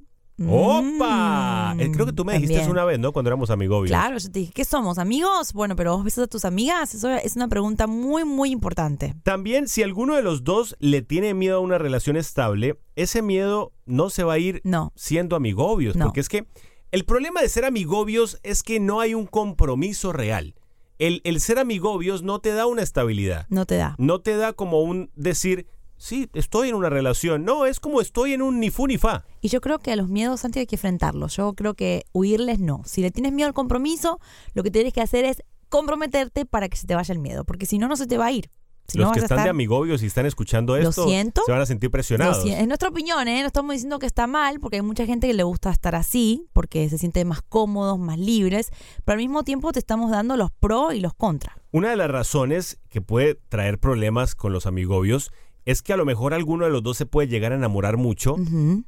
¡Opa! 0.47 1.73
Mm, 1.75 1.79
Eh, 1.81 1.91
Creo 1.91 2.05
que 2.05 2.13
tú 2.13 2.25
me 2.25 2.33
dijiste 2.33 2.53
también. 2.55 2.61
eso 2.63 2.71
una 2.71 2.85
vez, 2.85 2.99
¿no? 2.99 3.11
Cuando 3.11 3.29
éramos 3.29 3.49
amigobios. 3.49 3.89
Claro, 3.89 4.17
yo 4.17 4.31
te 4.31 4.39
dije, 4.39 4.51
¿qué 4.53 4.65
somos? 4.65 4.97
¿Amigos? 4.97 5.53
Bueno, 5.53 5.75
pero 5.75 5.95
vos 5.95 6.03
besas 6.03 6.25
a 6.25 6.27
tus 6.27 6.45
amigas. 6.45 6.93
Eso 6.95 7.09
es 7.09 7.35
una 7.35 7.47
pregunta 7.47 7.87
muy, 7.87 8.25
muy 8.25 8.51
importante. 8.51 9.15
También, 9.23 9.67
si 9.67 9.83
alguno 9.83 10.15
de 10.15 10.21
los 10.21 10.43
dos 10.43 10.75
le 10.79 11.01
tiene 11.01 11.33
miedo 11.33 11.57
a 11.57 11.59
una 11.59 11.77
relación 11.77 12.15
estable, 12.17 12.79
ese 12.95 13.21
miedo 13.21 13.71
no 13.85 14.09
se 14.09 14.23
va 14.23 14.33
a 14.33 14.37
ir 14.39 14.61
No. 14.63 14.91
siendo 14.95 15.35
amigobios. 15.35 15.95
No. 15.95 16.05
Porque 16.05 16.19
es 16.19 16.29
que 16.29 16.47
el 16.91 17.05
problema 17.05 17.41
de 17.41 17.49
ser 17.49 17.65
amigobios 17.65 18.39
es 18.43 18.63
que 18.63 18.79
no 18.79 18.99
hay 18.99 19.13
un 19.13 19.25
compromiso 19.27 20.11
real. 20.13 20.55
El, 20.97 21.21
el 21.23 21.39
ser 21.39 21.59
amigobios 21.59 22.23
no 22.23 22.39
te 22.39 22.51
da 22.51 22.65
una 22.65 22.81
estabilidad. 22.81 23.45
No 23.49 23.65
te 23.65 23.75
da. 23.77 23.95
No 23.97 24.19
te 24.19 24.35
da 24.35 24.51
como 24.53 24.81
un 24.81 25.11
decir, 25.15 25.67
sí, 25.99 26.27
estoy 26.33 26.69
en 26.69 26.75
una 26.75 26.89
relación. 26.89 27.45
No, 27.45 27.67
es 27.67 27.79
como 27.79 28.01
estoy 28.01 28.33
en 28.33 28.41
un 28.41 28.59
ni 28.59 28.71
fu 28.71 28.87
ni 28.87 28.97
fa. 28.97 29.23
Y 29.41 29.49
yo 29.49 29.61
creo 29.61 29.77
que 29.77 29.91
a 29.91 29.95
los 29.95 30.09
miedos 30.09 30.43
antes 30.45 30.61
hay 30.61 30.65
que 30.65 30.77
enfrentarlos. 30.77 31.35
Yo 31.35 31.53
creo 31.53 31.75
que 31.75 32.05
huirles 32.13 32.59
no. 32.59 32.81
Si 32.85 33.01
le 33.01 33.11
tienes 33.11 33.33
miedo 33.33 33.47
al 33.47 33.53
compromiso, 33.53 34.19
lo 34.53 34.63
que 34.63 34.71
tienes 34.71 34.93
que 34.93 35.01
hacer 35.01 35.25
es 35.25 35.43
comprometerte 35.69 36.45
para 36.45 36.67
que 36.69 36.77
se 36.77 36.87
te 36.87 36.95
vaya 36.95 37.13
el 37.13 37.19
miedo. 37.19 37.43
Porque 37.43 37.67
si 37.67 37.77
no, 37.77 37.87
no 37.87 37.95
se 37.95 38.07
te 38.07 38.17
va 38.17 38.25
a 38.25 38.31
ir. 38.31 38.49
Si 38.89 38.97
Los 38.97 39.07
no 39.07 39.13
que 39.13 39.19
están 39.19 39.43
de 39.43 39.49
amos 39.49 40.01
y 40.01 40.05
están 40.07 40.25
escuchando 40.25 40.75
esto 40.75 41.05
siento. 41.05 41.43
se 41.45 41.51
van 41.51 41.61
a 41.61 41.65
sentir 41.67 41.91
presionados. 41.91 42.43
Es 42.43 42.67
nuestra 42.67 42.89
opinión, 42.89 43.27
¿eh? 43.27 43.41
No 43.41 43.47
estamos 43.47 43.73
diciendo 43.73 43.99
que 43.99 44.07
está 44.07 44.25
mal, 44.25 44.59
porque 44.59 44.77
hay 44.77 44.81
mucha 44.81 45.05
gente 45.05 45.27
que 45.27 45.33
le 45.35 45.43
gusta 45.43 45.69
estar 45.69 45.93
así, 45.93 46.47
porque 46.53 46.89
se 46.89 46.97
siente 46.97 47.23
más 47.23 47.43
cómodos, 47.43 47.99
más 47.99 48.17
libres, 48.17 48.71
pero 49.05 49.13
al 49.13 49.19
mismo 49.19 49.43
tiempo 49.43 49.71
te 49.71 49.77
estamos 49.77 50.09
dando 50.09 50.37
los 50.37 50.49
pros 50.49 50.95
y 50.95 51.01
los 51.01 51.13
contras. 51.13 51.55
Una 51.71 51.91
de 51.91 51.97
las 51.97 52.09
razones 52.09 52.79
que 52.89 52.99
puede 52.99 53.35
traer 53.35 53.77
problemas 53.77 54.33
con 54.33 54.53
los 54.53 54.65
amigobios 54.65 55.31
es 55.69 55.81
que 55.81 55.93
a 55.93 55.97
lo 55.97 56.05
mejor 56.05 56.33
alguno 56.33 56.65
de 56.65 56.71
los 56.71 56.81
dos 56.83 56.97
se 56.97 57.05
puede 57.05 57.27
llegar 57.27 57.51
a 57.51 57.55
enamorar 57.55 57.97
mucho 57.97 58.35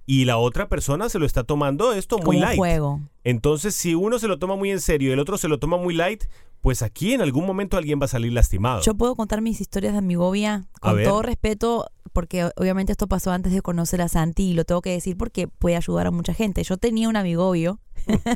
y 0.05 0.25
la 0.25 0.37
otra 0.37 0.67
persona 0.67 1.09
se 1.09 1.19
lo 1.19 1.25
está 1.25 1.43
tomando 1.43 1.93
esto 1.93 2.17
muy 2.17 2.37
Como 2.37 2.39
light. 2.39 2.57
juego. 2.57 3.01
Entonces, 3.23 3.75
si 3.75 3.93
uno 3.95 4.17
se 4.19 4.27
lo 4.27 4.39
toma 4.39 4.55
muy 4.55 4.71
en 4.71 4.81
serio 4.81 5.09
y 5.09 5.13
el 5.13 5.19
otro 5.19 5.37
se 5.37 5.47
lo 5.47 5.59
toma 5.59 5.77
muy 5.77 5.93
light, 5.93 6.23
pues 6.59 6.81
aquí 6.81 7.13
en 7.13 7.21
algún 7.21 7.45
momento 7.45 7.77
alguien 7.77 7.99
va 7.99 8.05
a 8.05 8.07
salir 8.07 8.33
lastimado. 8.33 8.81
Yo 8.81 8.95
puedo 8.95 9.15
contar 9.15 9.41
mis 9.41 9.61
historias 9.61 9.93
de 9.93 9.99
amigovia 9.99 10.65
con 10.79 11.01
todo 11.03 11.21
respeto, 11.21 11.87
porque 12.13 12.49
obviamente 12.55 12.91
esto 12.91 13.07
pasó 13.07 13.31
antes 13.31 13.53
de 13.53 13.61
conocer 13.61 14.01
a 14.01 14.07
Santi 14.07 14.49
y 14.49 14.53
lo 14.53 14.63
tengo 14.65 14.81
que 14.81 14.91
decir 14.91 15.17
porque 15.17 15.47
puede 15.47 15.75
ayudar 15.75 16.07
a 16.07 16.11
mucha 16.11 16.33
gente. 16.33 16.63
Yo 16.63 16.77
tenía 16.77 17.09
un 17.09 17.15
amigobio, 17.15 17.79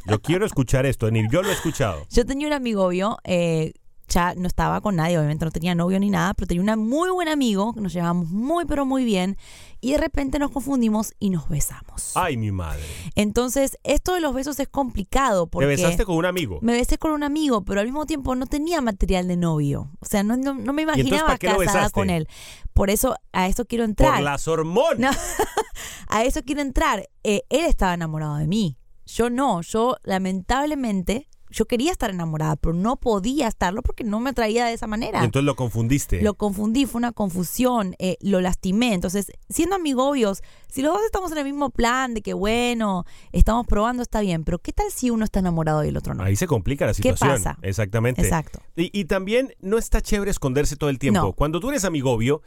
Yo 0.07 0.21
quiero 0.21 0.45
escuchar 0.45 0.85
esto, 0.85 1.09
ni 1.09 1.23
yo 1.31 1.41
lo 1.41 1.49
he 1.49 1.53
escuchado. 1.53 2.05
yo 2.11 2.25
tenía 2.25 2.47
un 2.47 2.53
amigobio, 2.53 3.17
eh, 3.23 3.73
ya 4.07 4.35
no 4.35 4.47
estaba 4.47 4.81
con 4.81 4.95
nadie, 4.95 5.17
obviamente 5.17 5.45
no 5.45 5.51
tenía 5.51 5.75
novio 5.75 5.99
ni 5.99 6.09
nada, 6.09 6.33
pero 6.33 6.47
tenía 6.47 6.73
un 6.73 6.87
muy 6.87 7.09
buen 7.09 7.27
amigo, 7.27 7.73
nos 7.77 7.93
llevábamos 7.93 8.29
muy 8.29 8.65
pero 8.65 8.85
muy 8.85 9.03
bien 9.03 9.37
y 9.81 9.91
de 9.91 9.97
repente 9.97 10.39
nos 10.39 10.51
confundimos 10.51 11.13
y 11.19 11.29
nos 11.29 11.47
besamos. 11.47 12.11
Ay, 12.15 12.37
mi 12.37 12.51
madre. 12.51 12.81
Entonces, 13.15 13.77
esto 13.83 14.13
de 14.13 14.21
los 14.21 14.33
besos 14.33 14.59
es 14.59 14.67
complicado 14.67 15.47
porque... 15.47 15.67
Te 15.67 15.75
besaste 15.75 16.05
con 16.05 16.15
un 16.15 16.25
amigo. 16.25 16.59
Me 16.61 16.73
besé 16.73 16.97
con 16.97 17.11
un 17.11 17.23
amigo, 17.23 17.63
pero 17.63 17.81
al 17.81 17.85
mismo 17.85 18.05
tiempo 18.05 18.35
no 18.35 18.47
tenía 18.47 18.81
material 18.81 19.27
de 19.27 19.37
novio. 19.37 19.91
O 19.99 20.05
sea, 20.05 20.23
no, 20.23 20.37
no, 20.37 20.55
no 20.55 20.73
me 20.73 20.81
entonces, 20.83 21.05
imaginaba 21.05 21.27
¿para 21.27 21.37
qué 21.37 21.49
lo 21.49 21.57
casada 21.59 21.89
con 21.91 22.09
él. 22.09 22.27
Por 22.73 22.89
eso, 22.89 23.15
a 23.31 23.47
eso 23.47 23.65
quiero 23.65 23.83
entrar. 23.83 24.15
Por 24.15 24.23
las 24.23 24.47
hormonas. 24.47 24.99
No, 24.99 25.09
a 26.07 26.23
eso 26.23 26.41
quiero 26.43 26.61
entrar. 26.61 27.07
Eh, 27.23 27.43
él 27.49 27.65
estaba 27.65 27.93
enamorado 27.93 28.37
de 28.37 28.47
mí. 28.47 28.77
Yo 29.05 29.29
no. 29.29 29.61
Yo, 29.61 29.97
lamentablemente, 30.03 31.29
yo 31.55 31.65
quería 31.65 31.91
estar 31.91 32.09
enamorada, 32.09 32.57
pero 32.57 32.73
no 32.73 32.97
podía 32.97 33.47
estarlo 33.47 33.81
porque 33.81 34.03
no 34.03 34.19
me 34.19 34.31
atraía 34.31 34.65
de 34.65 34.73
esa 34.73 34.87
manera. 34.87 35.21
Y 35.21 35.25
entonces 35.25 35.45
lo 35.45 35.55
confundiste. 35.55 36.21
Lo 36.21 36.33
confundí, 36.33 36.85
fue 36.85 36.99
una 36.99 37.13
confusión, 37.13 37.95
eh, 37.97 38.17
lo 38.19 38.41
lastimé. 38.41 38.93
Entonces, 38.93 39.31
siendo 39.49 39.77
amigobios, 39.77 40.43
si 40.69 40.81
los 40.81 40.93
dos 40.93 41.01
estamos 41.05 41.31
en 41.31 41.37
el 41.37 41.45
mismo 41.45 41.69
plan 41.69 42.13
de 42.13 42.21
que, 42.21 42.33
bueno, 42.33 43.05
estamos 43.31 43.65
probando, 43.65 44.03
está 44.03 44.19
bien, 44.19 44.43
pero 44.43 44.59
¿qué 44.59 44.73
tal 44.73 44.91
si 44.91 45.09
uno 45.09 45.23
está 45.23 45.39
enamorado 45.39 45.85
y 45.85 45.87
el 45.87 45.95
otro 45.97 46.13
no? 46.13 46.23
Ahí 46.23 46.35
se 46.35 46.45
complica 46.45 46.85
la 46.85 46.91
¿Qué 46.91 46.95
situación. 46.95 47.29
pasa? 47.29 47.57
Exactamente. 47.61 48.21
Exacto. 48.21 48.59
Y, 48.75 48.91
y 48.97 49.05
también 49.05 49.53
no 49.61 49.77
está 49.77 50.01
chévere 50.01 50.31
esconderse 50.31 50.75
todo 50.75 50.89
el 50.89 50.99
tiempo. 50.99 51.21
No. 51.21 51.33
Cuando 51.33 51.61
tú 51.61 51.69
eres 51.69 51.85
amigobio, 51.85 52.41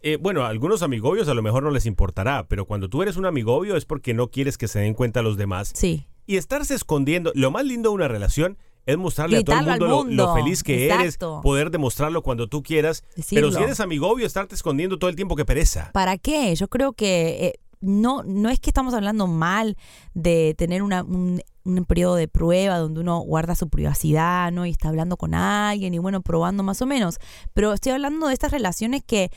eh, 0.00 0.16
bueno, 0.18 0.44
a 0.44 0.48
algunos 0.48 0.82
amigobios 0.82 1.28
a 1.28 1.34
lo 1.34 1.42
mejor 1.42 1.62
no 1.62 1.70
les 1.70 1.84
importará, 1.84 2.46
pero 2.48 2.64
cuando 2.64 2.88
tú 2.88 3.02
eres 3.02 3.16
un 3.16 3.26
amigobio 3.26 3.76
es 3.76 3.84
porque 3.84 4.14
no 4.14 4.28
quieres 4.30 4.56
que 4.56 4.68
se 4.68 4.78
den 4.78 4.94
cuenta 4.94 5.20
los 5.20 5.36
demás. 5.36 5.72
Sí. 5.74 6.06
Y 6.26 6.36
estarse 6.36 6.74
escondiendo, 6.74 7.32
lo 7.34 7.50
más 7.50 7.64
lindo 7.64 7.90
de 7.90 7.94
una 7.96 8.08
relación 8.08 8.56
es 8.86 8.98
mostrarle 8.98 9.38
a 9.38 9.42
todo 9.44 9.58
el 9.58 9.80
mundo, 9.80 10.26
lo- 10.26 10.34
feliz 10.34 10.62
que 10.62 10.84
Exacto. 10.86 11.00
eres, 11.36 11.42
poder 11.42 11.70
demostrarlo 11.70 12.22
cuando 12.22 12.48
tú 12.48 12.62
quieras. 12.62 13.02
Decirlo. 13.16 13.48
Pero 13.48 13.58
si 13.58 13.64
eres 13.64 13.80
amigobio, 13.80 14.26
estarte 14.26 14.54
escondiendo 14.54 14.98
todo 14.98 15.08
el 15.10 15.16
tiempo, 15.16 15.36
que 15.36 15.44
pereza. 15.44 15.90
¿Para 15.92 16.18
qué? 16.18 16.54
Yo 16.54 16.68
creo 16.68 16.92
que 16.92 17.46
eh, 17.46 17.54
no, 17.80 18.22
no 18.24 18.50
es 18.50 18.60
que 18.60 18.70
estamos 18.70 18.92
hablando 18.94 19.26
mal 19.26 19.76
de 20.12 20.54
tener 20.58 20.82
una, 20.82 21.02
un, 21.02 21.42
un 21.64 21.84
periodo 21.86 22.14
de 22.16 22.28
prueba 22.28 22.76
donde 22.78 23.00
uno 23.00 23.20
guarda 23.20 23.54
su 23.54 23.68
privacidad, 23.70 24.52
¿no? 24.52 24.66
Y 24.66 24.70
está 24.70 24.88
hablando 24.90 25.16
con 25.16 25.34
alguien 25.34 25.94
y 25.94 25.98
bueno, 25.98 26.20
probando 26.20 26.62
más 26.62 26.82
o 26.82 26.86
menos. 26.86 27.16
Pero 27.54 27.72
estoy 27.72 27.92
hablando 27.92 28.26
de 28.28 28.34
estas 28.34 28.52
relaciones 28.52 29.02
que 29.02 29.30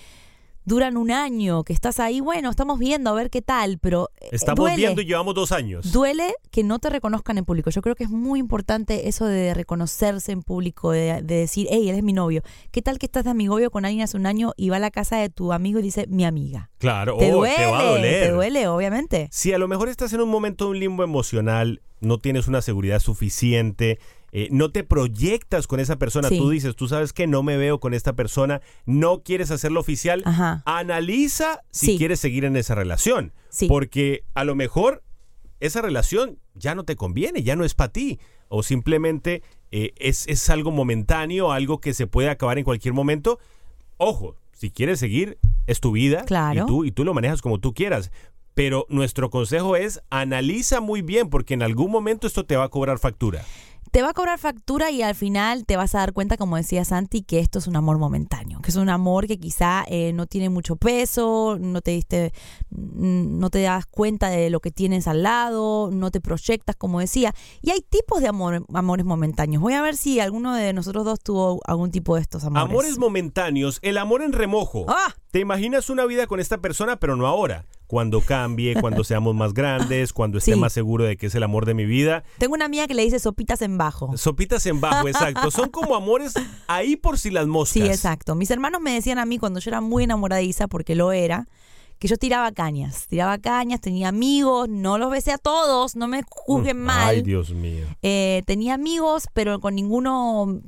duran 0.68 0.98
un 0.98 1.12
año, 1.12 1.64
que 1.64 1.72
estás 1.72 2.00
ahí, 2.02 2.20
bueno, 2.20 2.50
estamos 2.50 2.78
viendo 2.78 3.10
a 3.10 3.14
ver 3.14 3.30
qué 3.30 3.42
tal, 3.42 3.80
pero 3.80 4.10
eh, 4.20 4.28
Estamos 4.34 4.60
duele. 4.66 4.76
viendo 4.76 5.02
y 5.02 5.06
llevamos 5.06 5.34
dos 5.34 5.54
años. 5.54 5.94
Duele 5.94 6.34
que 6.52 6.62
no 6.64 6.78
te 6.80 6.90
reconozcan 6.90 7.38
en 7.38 7.46
público. 7.46 7.70
Yo 7.70 7.82
creo 7.82 7.96
que 7.96 8.04
es 8.04 8.10
muy 8.10 8.38
importante 8.40 9.08
eso 9.08 9.26
de 9.26 9.54
reconocerse 9.54 10.34
en 10.34 10.44
público, 10.44 10.92
de, 10.92 11.22
de 11.24 11.36
decir, 11.36 11.68
hey, 11.72 11.90
él 11.90 11.96
es 11.96 12.04
mi 12.04 12.12
novio. 12.12 12.42
¿Qué 12.72 12.82
tal 12.82 13.00
que 13.00 13.06
estás 13.06 13.24
de 13.24 13.30
amigobio 13.30 13.72
con 13.72 13.86
alguien 13.86 14.04
hace 14.04 14.18
un 14.18 14.26
año 14.26 14.52
y 14.58 14.68
va 14.68 14.76
a 14.76 14.80
la 14.80 14.92
casa 14.92 15.16
de 15.18 15.30
tu 15.30 15.54
amigo 15.54 15.80
y 15.80 15.84
dice, 15.84 16.06
mi 16.10 16.26
amiga? 16.26 16.70
Claro, 16.80 17.16
Te 17.18 17.32
oh, 17.32 17.38
duele, 17.38 17.56
te 17.56 17.66
va 17.66 17.80
a 17.80 17.84
doler. 17.84 18.24
te 18.28 18.32
duele, 18.34 18.68
obviamente. 18.68 19.30
Si 19.32 19.54
a 19.54 19.58
lo 19.58 19.70
mejor 19.70 19.88
estás 19.88 20.12
en 20.12 20.20
un 20.20 20.30
momento 20.30 20.66
de 20.66 20.72
un 20.72 20.80
limbo 20.82 21.04
emocional, 21.04 21.82
no 22.02 22.20
tienes 22.20 22.48
una 22.50 22.62
seguridad 22.62 23.00
suficiente, 23.00 24.00
eh, 24.32 24.50
no 24.52 24.72
te 24.72 24.84
proyectas 24.84 25.68
con 25.68 25.80
esa 25.80 25.98
persona, 25.98 26.30
Sí. 26.30 26.38
tú 26.38 26.50
dices, 26.50 26.76
tú 26.76 26.88
sabes 26.88 27.14
que 27.14 27.28
no 27.28 27.44
me 27.44 27.58
veo 27.58 27.80
con 27.80 27.94
esta 27.94 28.14
persona, 28.14 28.62
no 28.86 29.24
quieres 29.24 29.52
hacerlo 29.52 29.80
oficial, 29.80 30.22
Ajá. 30.26 30.64
analiza 30.66 31.62
si 31.72 31.86
Sí. 31.88 31.98
quieres 31.98 32.20
seguir 32.20 32.46
en 32.46 32.56
esa 32.58 32.76
relación. 32.76 33.34
Sí. 33.50 33.68
Porque 33.68 34.24
a 34.34 34.44
lo 34.44 34.56
mejor 34.56 35.04
esa 35.60 35.82
relación 35.82 36.40
ya 36.56 36.76
no 36.76 36.84
te 36.84 36.96
conviene, 36.96 37.42
ya 37.44 37.56
no 37.56 37.64
es 37.64 37.74
para 37.74 37.92
ti. 37.92 38.20
O 38.50 38.64
simplemente 38.64 39.44
eh, 39.72 39.94
es, 39.98 40.26
es 40.28 40.50
algo 40.50 40.72
momentáneo, 40.72 41.52
algo 41.52 41.80
que 41.82 41.94
se 41.94 42.08
puede 42.08 42.30
acabar 42.30 42.58
en 42.58 42.64
cualquier 42.64 42.94
momento. 42.94 43.40
Ojo, 43.98 44.36
si 44.54 44.72
quieres 44.72 45.00
seguir, 45.00 45.38
es 45.66 45.82
tu 45.82 45.92
vida 45.92 46.24
Claro. 46.26 46.64
y, 46.64 46.66
tú, 46.66 46.86
y 46.86 46.92
tú 46.92 47.04
lo 47.04 47.14
manejas 47.14 47.42
como 47.42 47.60
tú 47.60 47.74
quieras. 47.74 48.12
Pero 48.54 48.86
nuestro 48.90 49.30
consejo 49.30 49.76
es 49.76 50.02
analiza 50.10 50.80
muy 50.80 51.02
bien 51.02 51.30
porque 51.30 51.54
en 51.54 51.62
algún 51.64 51.92
momento 51.92 52.26
esto 52.28 52.46
te 52.46 52.56
va 52.56 52.64
a 52.66 52.70
cobrar 52.70 52.98
factura. 52.98 53.44
Te 53.92 54.02
va 54.02 54.10
a 54.10 54.14
cobrar 54.14 54.40
factura 54.40 54.92
y 54.92 55.02
al 55.02 55.16
final 55.16 55.66
te 55.66 55.78
vas 55.78 55.96
a 55.96 56.00
dar 56.00 56.14
cuenta, 56.14 56.38
como 56.38 56.58
decía 56.58 56.86
Santi, 56.86 57.22
que 57.22 57.40
esto 57.40 57.60
es 57.60 57.68
un 57.68 57.76
amor 57.76 57.98
momentáneo, 57.98 58.62
que 58.62 58.70
es 58.70 58.76
un 58.76 58.90
amor 58.90 59.28
que 59.28 59.40
quizá 59.40 59.86
eh, 59.88 60.14
no 60.14 60.28
tiene 60.28 60.50
mucho 60.50 60.76
peso, 60.76 61.58
no 61.60 61.82
te 61.82 61.92
diste, 61.92 62.34
mm, 62.70 63.40
no 63.40 63.50
te 63.50 63.62
das 63.62 63.86
cuenta 63.86 64.30
de 64.30 64.50
lo 64.50 64.60
que 64.60 64.72
tienes 64.72 65.08
al 65.08 65.24
lado, 65.24 65.90
no 65.92 66.12
te 66.12 66.22
proyectas, 66.22 66.76
como 66.76 67.00
decía. 67.00 67.34
Y 67.62 67.72
hay 67.72 67.82
tipos 67.82 68.22
de 68.22 68.28
amor, 68.28 68.66
amores 68.74 69.06
momentáneos. 69.06 69.62
Voy 69.62 69.74
a 69.74 69.82
ver 69.82 69.96
si 69.96 70.20
alguno 70.20 70.54
de 70.54 70.74
nosotros 70.74 71.06
dos 71.06 71.20
tuvo 71.20 71.62
algún 71.66 71.92
tipo 71.92 72.16
de 72.16 72.22
estos 72.22 72.44
amores. 72.44 72.70
Amores 72.70 72.98
momentáneos, 72.98 73.80
el 73.82 73.98
amor 73.98 74.22
en 74.22 74.34
remojo. 74.34 74.86
¡Ah! 74.88 75.14
Te 75.38 75.42
imaginas 75.42 75.92
una 75.92 76.04
vida 76.08 76.26
con 76.26 76.40
esta 76.40 76.58
persona, 76.58 76.96
pero 76.96 77.16
no 77.16 77.28
ahora. 77.28 77.68
Cuando 77.86 78.22
cambie, 78.22 78.74
cuando 78.82 79.04
seamos 79.04 79.36
más 79.36 79.54
grandes, 79.54 80.12
cuando 80.12 80.40
esté 80.40 80.54
Sí. 80.56 80.60
más 80.60 80.74
seguro 80.74 81.04
de 81.04 81.16
que 81.16 81.28
es 81.28 81.36
el 81.36 81.44
amor 81.44 81.68
de 81.68 81.76
mi 81.76 81.86
vida. 81.86 82.24
Tengo 82.40 82.56
una 82.56 82.66
amiga 82.66 82.88
que 82.88 82.96
le 82.96 83.04
dice 83.04 83.20
sopitas 83.20 83.62
en 83.62 83.78
bajo. 83.78 84.18
Sopitas 84.18 84.66
en 84.66 84.82
bajo, 84.82 85.08
exacto. 85.08 85.52
Son 85.52 85.70
como 85.70 85.96
amores 85.96 86.34
ahí 86.66 86.96
por 86.96 87.20
si 87.20 87.30
las 87.30 87.46
moscas. 87.46 87.74
Sí, 87.74 87.82
exacto. 87.88 88.34
Mis 88.34 88.50
hermanos 88.50 88.82
me 88.82 88.92
decían 88.94 89.20
a 89.20 89.28
mí 89.28 89.38
cuando 89.38 89.60
yo 89.60 89.70
era 89.70 89.80
muy 89.80 90.06
enamoradiza, 90.06 90.68
porque 90.68 90.96
lo 90.96 91.12
era, 91.12 91.48
que 92.00 92.08
yo 92.08 92.18
tiraba 92.18 92.52
cañas. 92.52 93.06
Tiraba 93.08 93.38
cañas, 93.38 93.80
tenía 93.80 94.08
amigos, 94.08 94.68
no 94.68 94.98
los 94.98 95.12
besé 95.12 95.34
a 95.34 95.38
todos, 95.38 95.96
no 95.96 96.08
me 96.08 96.24
juzguen 96.28 96.80
mal. 96.80 97.06
Mm, 97.06 97.10
Ay, 97.10 97.22
Dios 97.22 97.52
mío. 97.52 97.86
Eh, 98.02 98.42
tenía 98.48 98.74
amigos, 98.74 99.28
pero 99.36 99.60
con 99.60 99.76
ninguno 99.76 100.62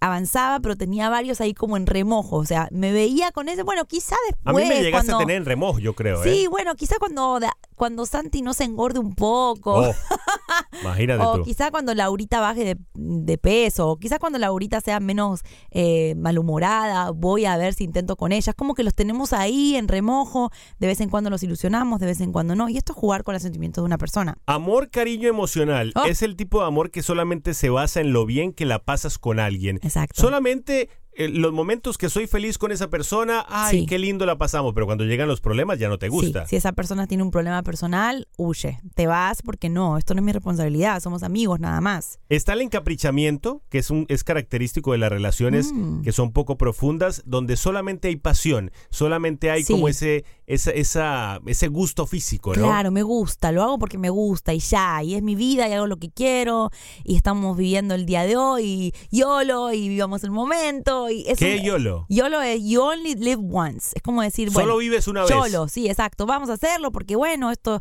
avanzaba, 0.00 0.60
pero 0.60 0.76
tenía 0.76 1.08
varios 1.10 1.40
ahí 1.40 1.54
como 1.54 1.76
en 1.76 1.86
remojo. 1.86 2.36
O 2.36 2.44
sea, 2.44 2.68
me 2.70 2.92
veía 2.92 3.32
con 3.32 3.48
ese, 3.48 3.62
bueno, 3.62 3.84
quizá 3.84 4.14
A 4.14 4.52
después. 4.52 4.64
mí 4.64 4.68
me 4.74 4.82
llegaste 4.82 5.08
cuando- 5.08 5.16
a 5.16 5.18
tener 5.20 5.36
en 5.36 5.44
remojo, 5.44 5.78
yo 5.78 5.94
creo, 5.94 6.22
Sí, 6.22 6.44
¿eh? 6.44 6.48
bueno, 6.48 6.74
quizá 6.74 6.96
cuando, 6.98 7.40
cuando 7.76 8.06
Santi 8.06 8.42
no 8.42 8.52
se 8.54 8.64
engorde 8.64 8.98
un 8.98 9.14
poco. 9.14 9.74
Oh, 9.90 9.94
imagínate 10.82 11.22
O 11.24 11.36
tú. 11.36 11.42
quizá 11.44 11.70
cuando 11.70 11.94
Laurita 11.94 12.40
baje 12.40 12.64
de, 12.64 12.76
de 12.94 13.38
peso, 13.38 13.88
o 13.90 13.98
quizá 13.98 14.18
cuando 14.18 14.38
Laurita 14.38 14.80
sea 14.80 14.98
menos 15.00 15.42
eh, 15.70 16.14
malhumorada, 16.16 17.10
voy 17.10 17.44
a 17.44 17.56
ver 17.56 17.74
si 17.74 17.84
intento 17.84 18.16
con 18.16 18.32
ella. 18.32 18.50
Es 18.50 18.56
como 18.56 18.74
que 18.74 18.82
los 18.82 18.94
tenemos 18.94 19.32
ahí 19.32 19.76
en 19.76 19.88
remojo, 19.88 20.50
de 20.78 20.86
vez 20.86 21.00
en 21.00 21.10
cuando 21.10 21.30
los 21.30 21.42
ilusionamos, 21.42 22.00
de 22.00 22.06
vez 22.06 22.20
en 22.20 22.32
cuando 22.32 22.54
no. 22.56 22.68
Y 22.68 22.76
esto 22.78 22.92
es 22.92 22.98
jugar 22.98 23.22
con 23.22 23.34
los 23.34 23.42
sentimientos 23.42 23.82
de 23.82 23.86
una 23.86 23.98
persona. 23.98 24.36
Amor, 24.46 24.90
cariño 24.90 25.28
emocional 25.28 25.92
Oh. 25.94 26.04
es 26.06 26.22
el 26.22 26.36
tipo 26.36 26.60
de 26.60 26.66
amor 26.66 26.90
que 26.90 27.02
solamente 27.02 27.54
se 27.54 27.70
basa 27.70 28.00
en 28.00 28.12
lo 28.12 28.26
bien 28.26 28.52
que 28.52 28.64
la 28.66 28.78
pasas 28.80 29.18
con 29.18 29.38
alguien. 29.40 29.76
Exacto. 29.82 30.20
Solamente 30.20 30.88
eh, 31.16 31.28
los 31.28 31.52
momentos 31.52 31.98
que 31.98 32.08
soy 32.08 32.26
feliz 32.26 32.58
con 32.58 32.72
esa 32.72 32.88
persona, 32.90 33.44
ay, 33.48 33.80
Sí. 33.80 33.86
qué 33.86 33.98
lindo 33.98 34.26
la 34.26 34.36
pasamos, 34.38 34.72
pero 34.74 34.86
cuando 34.86 35.04
llegan 35.04 35.28
los 35.28 35.40
problemas 35.40 35.78
ya 35.78 35.88
no 35.88 35.98
te 35.98 36.08
gusta. 36.08 36.42
Sí, 36.44 36.50
si 36.50 36.56
esa 36.56 36.72
persona 36.72 37.06
tiene 37.06 37.22
un 37.22 37.30
problema 37.30 37.62
personal, 37.62 38.28
huye. 38.36 38.80
Te 38.94 39.06
vas 39.06 39.42
porque 39.42 39.68
no, 39.68 39.98
esto 39.98 40.14
no 40.14 40.20
es 40.20 40.24
mi 40.24 40.32
responsabilidad, 40.32 41.00
somos 41.00 41.22
amigos 41.22 41.60
nada 41.60 41.80
más. 41.80 42.18
Está 42.28 42.52
el 42.54 42.60
encaprichamiento, 42.62 43.62
que 43.68 43.78
es, 43.78 43.90
un, 43.90 44.06
es 44.08 44.24
característico 44.24 44.92
de 44.92 44.98
las 44.98 45.10
relaciones 45.10 45.72
Mm. 45.72 46.02
que 46.02 46.12
son 46.12 46.32
poco 46.32 46.56
profundas, 46.56 47.22
donde 47.26 47.56
solamente 47.56 48.08
hay 48.08 48.16
pasión, 48.16 48.70
solamente 48.90 49.50
hay 49.50 49.64
Sí. 49.64 49.72
como 49.72 49.88
ese, 49.88 50.24
esa, 50.46 50.70
esa- 50.70 51.40
ese 51.46 51.68
gusto 51.68 52.06
físico, 52.06 52.54
¿no? 52.54 52.62
Claro, 52.62 52.90
me 52.90 53.02
gusta, 53.02 53.52
lo 53.52 53.62
hago 53.62 53.78
porque 53.78 53.98
me 53.98 54.10
gusta 54.10 54.54
y 54.54 54.60
ya, 54.60 55.02
y 55.02 55.14
es 55.14 55.22
mi 55.22 55.34
vida 55.34 55.68
y 55.68 55.72
hago 55.72 55.86
lo 55.86 55.96
que 55.98 56.10
quiero 56.10 56.70
y 57.04 57.16
estamos 57.16 57.56
viviendo 57.56 57.94
el 57.94 58.06
día 58.06 58.24
de 58.24 58.36
hoy, 58.36 58.64
y 59.10 59.16
YOLO 59.16 59.72
y 59.72 59.88
vivamos 59.88 60.22
el 60.24 60.30
momento. 60.30 61.05
Y 61.10 61.24
es 61.28 61.38
¿Qué 61.38 61.56
un- 61.56 61.62
YOLO? 61.64 62.06
YOLO 62.08 62.42
es 62.42 62.60
you 62.62 62.80
only 62.82 63.14
live 63.14 63.42
once. 63.50 63.92
Es 63.94 64.02
como 64.02 64.22
decir, 64.22 64.50
Solo 64.50 64.64
bueno, 64.66 64.78
vives 64.78 65.08
una 65.08 65.22
vez. 65.22 65.30
YOLO, 65.30 65.68
sí, 65.68 65.88
exacto. 65.88 66.26
Vamos 66.26 66.50
a 66.50 66.54
hacerlo 66.54 66.92
porque, 66.92 67.16
bueno, 67.16 67.50
esto 67.50 67.80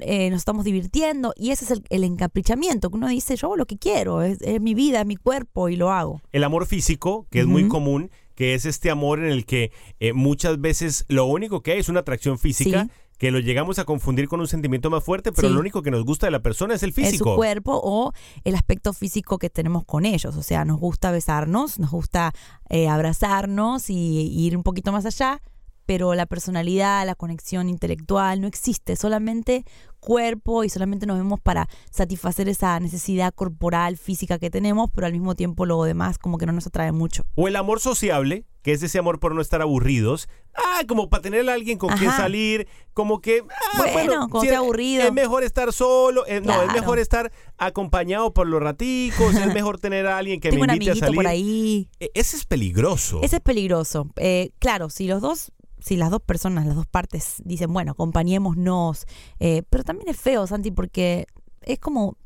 eh, 0.00 0.30
nos 0.30 0.38
estamos 0.38 0.64
divirtiendo. 0.64 1.32
Y 1.36 1.50
ese 1.50 1.64
es 1.64 1.70
el, 1.70 1.84
el 1.90 2.04
encaprichamiento, 2.04 2.90
que 2.90 2.96
uno 2.96 3.08
dice, 3.08 3.36
yo 3.36 3.46
hago 3.48 3.56
lo 3.56 3.66
que 3.66 3.78
quiero, 3.78 4.22
es, 4.22 4.40
es 4.42 4.60
mi 4.60 4.74
vida, 4.74 5.00
es 5.00 5.06
mi 5.06 5.16
cuerpo 5.16 5.68
y 5.68 5.76
lo 5.76 5.90
hago. 5.90 6.20
El 6.32 6.44
amor 6.44 6.66
físico, 6.66 7.26
que 7.30 7.40
es 7.40 7.46
muy 7.46 7.68
común, 7.68 8.10
que 8.34 8.54
es 8.54 8.66
este 8.66 8.90
amor 8.90 9.20
en 9.20 9.30
el 9.30 9.46
que 9.46 9.72
eh, 9.98 10.12
muchas 10.12 10.60
veces 10.60 11.04
lo 11.08 11.24
único 11.24 11.62
que 11.62 11.72
hay 11.72 11.78
es 11.80 11.88
una 11.88 12.00
atracción 12.00 12.38
física, 12.38 12.84
Sí. 12.84 12.90
Que 13.18 13.30
lo 13.30 13.38
llegamos 13.38 13.78
a 13.78 13.84
confundir 13.84 14.28
con 14.28 14.40
un 14.40 14.46
sentimiento 14.48 14.90
más 14.90 15.02
fuerte, 15.02 15.32
pero 15.32 15.48
Sí. 15.48 15.54
lo 15.54 15.60
único 15.60 15.82
que 15.82 15.90
nos 15.90 16.04
gusta 16.04 16.26
de 16.26 16.30
la 16.32 16.40
persona 16.42 16.74
es 16.74 16.82
el 16.82 16.90
Es 16.90 16.94
físico. 16.96 17.30
su 17.30 17.36
cuerpo 17.36 17.80
o 17.82 18.12
el 18.44 18.54
aspecto 18.54 18.92
físico 18.92 19.38
que 19.38 19.48
tenemos 19.50 19.84
con 19.84 20.04
ellos. 20.04 20.36
O 20.36 20.42
sea, 20.42 20.64
nos 20.64 20.78
gusta 20.78 21.10
besarnos, 21.10 21.78
nos 21.78 21.90
gusta 21.90 22.32
eh, 22.68 22.88
abrazarnos 22.88 23.88
y, 23.90 23.94
y 23.94 24.46
ir 24.46 24.56
un 24.56 24.62
poquito 24.62 24.92
más 24.92 25.06
allá, 25.06 25.40
pero 25.86 26.14
la 26.14 26.26
personalidad, 26.26 27.06
la 27.06 27.14
conexión 27.14 27.68
intelectual 27.68 28.40
no 28.40 28.48
existe, 28.48 28.96
solamente 28.96 29.64
cuerpo 30.00 30.62
y 30.62 30.68
solamente 30.68 31.04
nos 31.06 31.16
vemos 31.16 31.40
para 31.40 31.68
satisfacer 31.90 32.48
esa 32.48 32.78
necesidad 32.78 33.34
corporal, 33.34 33.96
física 33.96 34.38
que 34.38 34.50
tenemos, 34.50 34.88
pero 34.94 35.06
al 35.06 35.12
mismo 35.12 35.34
tiempo 35.34 35.66
lo 35.66 35.82
demás 35.82 36.18
como 36.18 36.38
que 36.38 36.46
no 36.46 36.52
nos 36.52 36.66
atrae 36.66 36.92
mucho. 36.92 37.24
O 37.34 37.48
el 37.48 37.56
amor 37.56 37.80
sociable, 37.80 38.44
que 38.62 38.72
es 38.72 38.82
ese 38.84 38.98
amor 39.00 39.18
por 39.18 39.34
no 39.34 39.40
estar 39.40 39.62
aburridos. 39.62 40.28
Ah, 40.54 40.82
como 40.86 41.08
para 41.10 41.22
tener 41.22 41.48
a 41.50 41.54
alguien 41.54 41.76
con 41.76 41.90
quien 41.96 42.10
salir, 42.12 42.68
como 42.94 43.20
que... 43.20 43.42
ah, 43.74 43.84
Bueno, 43.92 44.28
cuando 44.28 44.40
sí, 44.42 44.46
esté 44.46 44.56
aburrido. 44.56 45.02
Es 45.02 45.12
mejor 45.12 45.42
estar 45.44 45.72
solo, 45.72 46.24
eh, 46.26 46.40
no, 46.40 46.62
es 46.62 46.72
mejor 46.72 46.98
estar 47.00 47.32
acompañado 47.58 48.32
por 48.32 48.46
los 48.46 48.62
raticos, 48.62 49.34
es 49.34 49.46
mejor 49.54 49.78
tener 49.78 50.06
a 50.06 50.18
alguien 50.18 50.40
que 50.40 50.50
Tengo 50.50 50.62
un 50.62 50.68
me 50.68 50.74
invite 50.74 50.90
a 50.90 50.92
amiguito 50.92 51.06
salir. 51.06 51.16
por 51.16 51.26
ahí. 51.26 51.88
E- 52.00 52.10
Ese 52.14 52.36
es 52.36 52.44
peligroso. 52.46 53.20
Ese 53.22 53.36
es 53.36 53.42
peligroso. 53.42 54.08
Eh, 54.16 54.50
claro, 54.60 54.88
si 54.88 55.06
los 55.08 55.20
dos, 55.20 55.52
si 55.86 55.96
las 55.96 56.10
dos 56.10 56.20
personas, 56.20 56.66
las 56.66 56.74
dos 56.74 56.86
partes 56.86 57.36
dicen, 57.44 57.72
bueno, 57.72 57.92
acompañémonos, 57.92 59.06
eh, 59.38 59.62
pero 59.70 59.84
también 59.84 60.08
es 60.08 60.16
feo, 60.16 60.44
Santi, 60.48 60.72
porque 60.72 61.28
es 61.62 61.78
como 61.78 62.16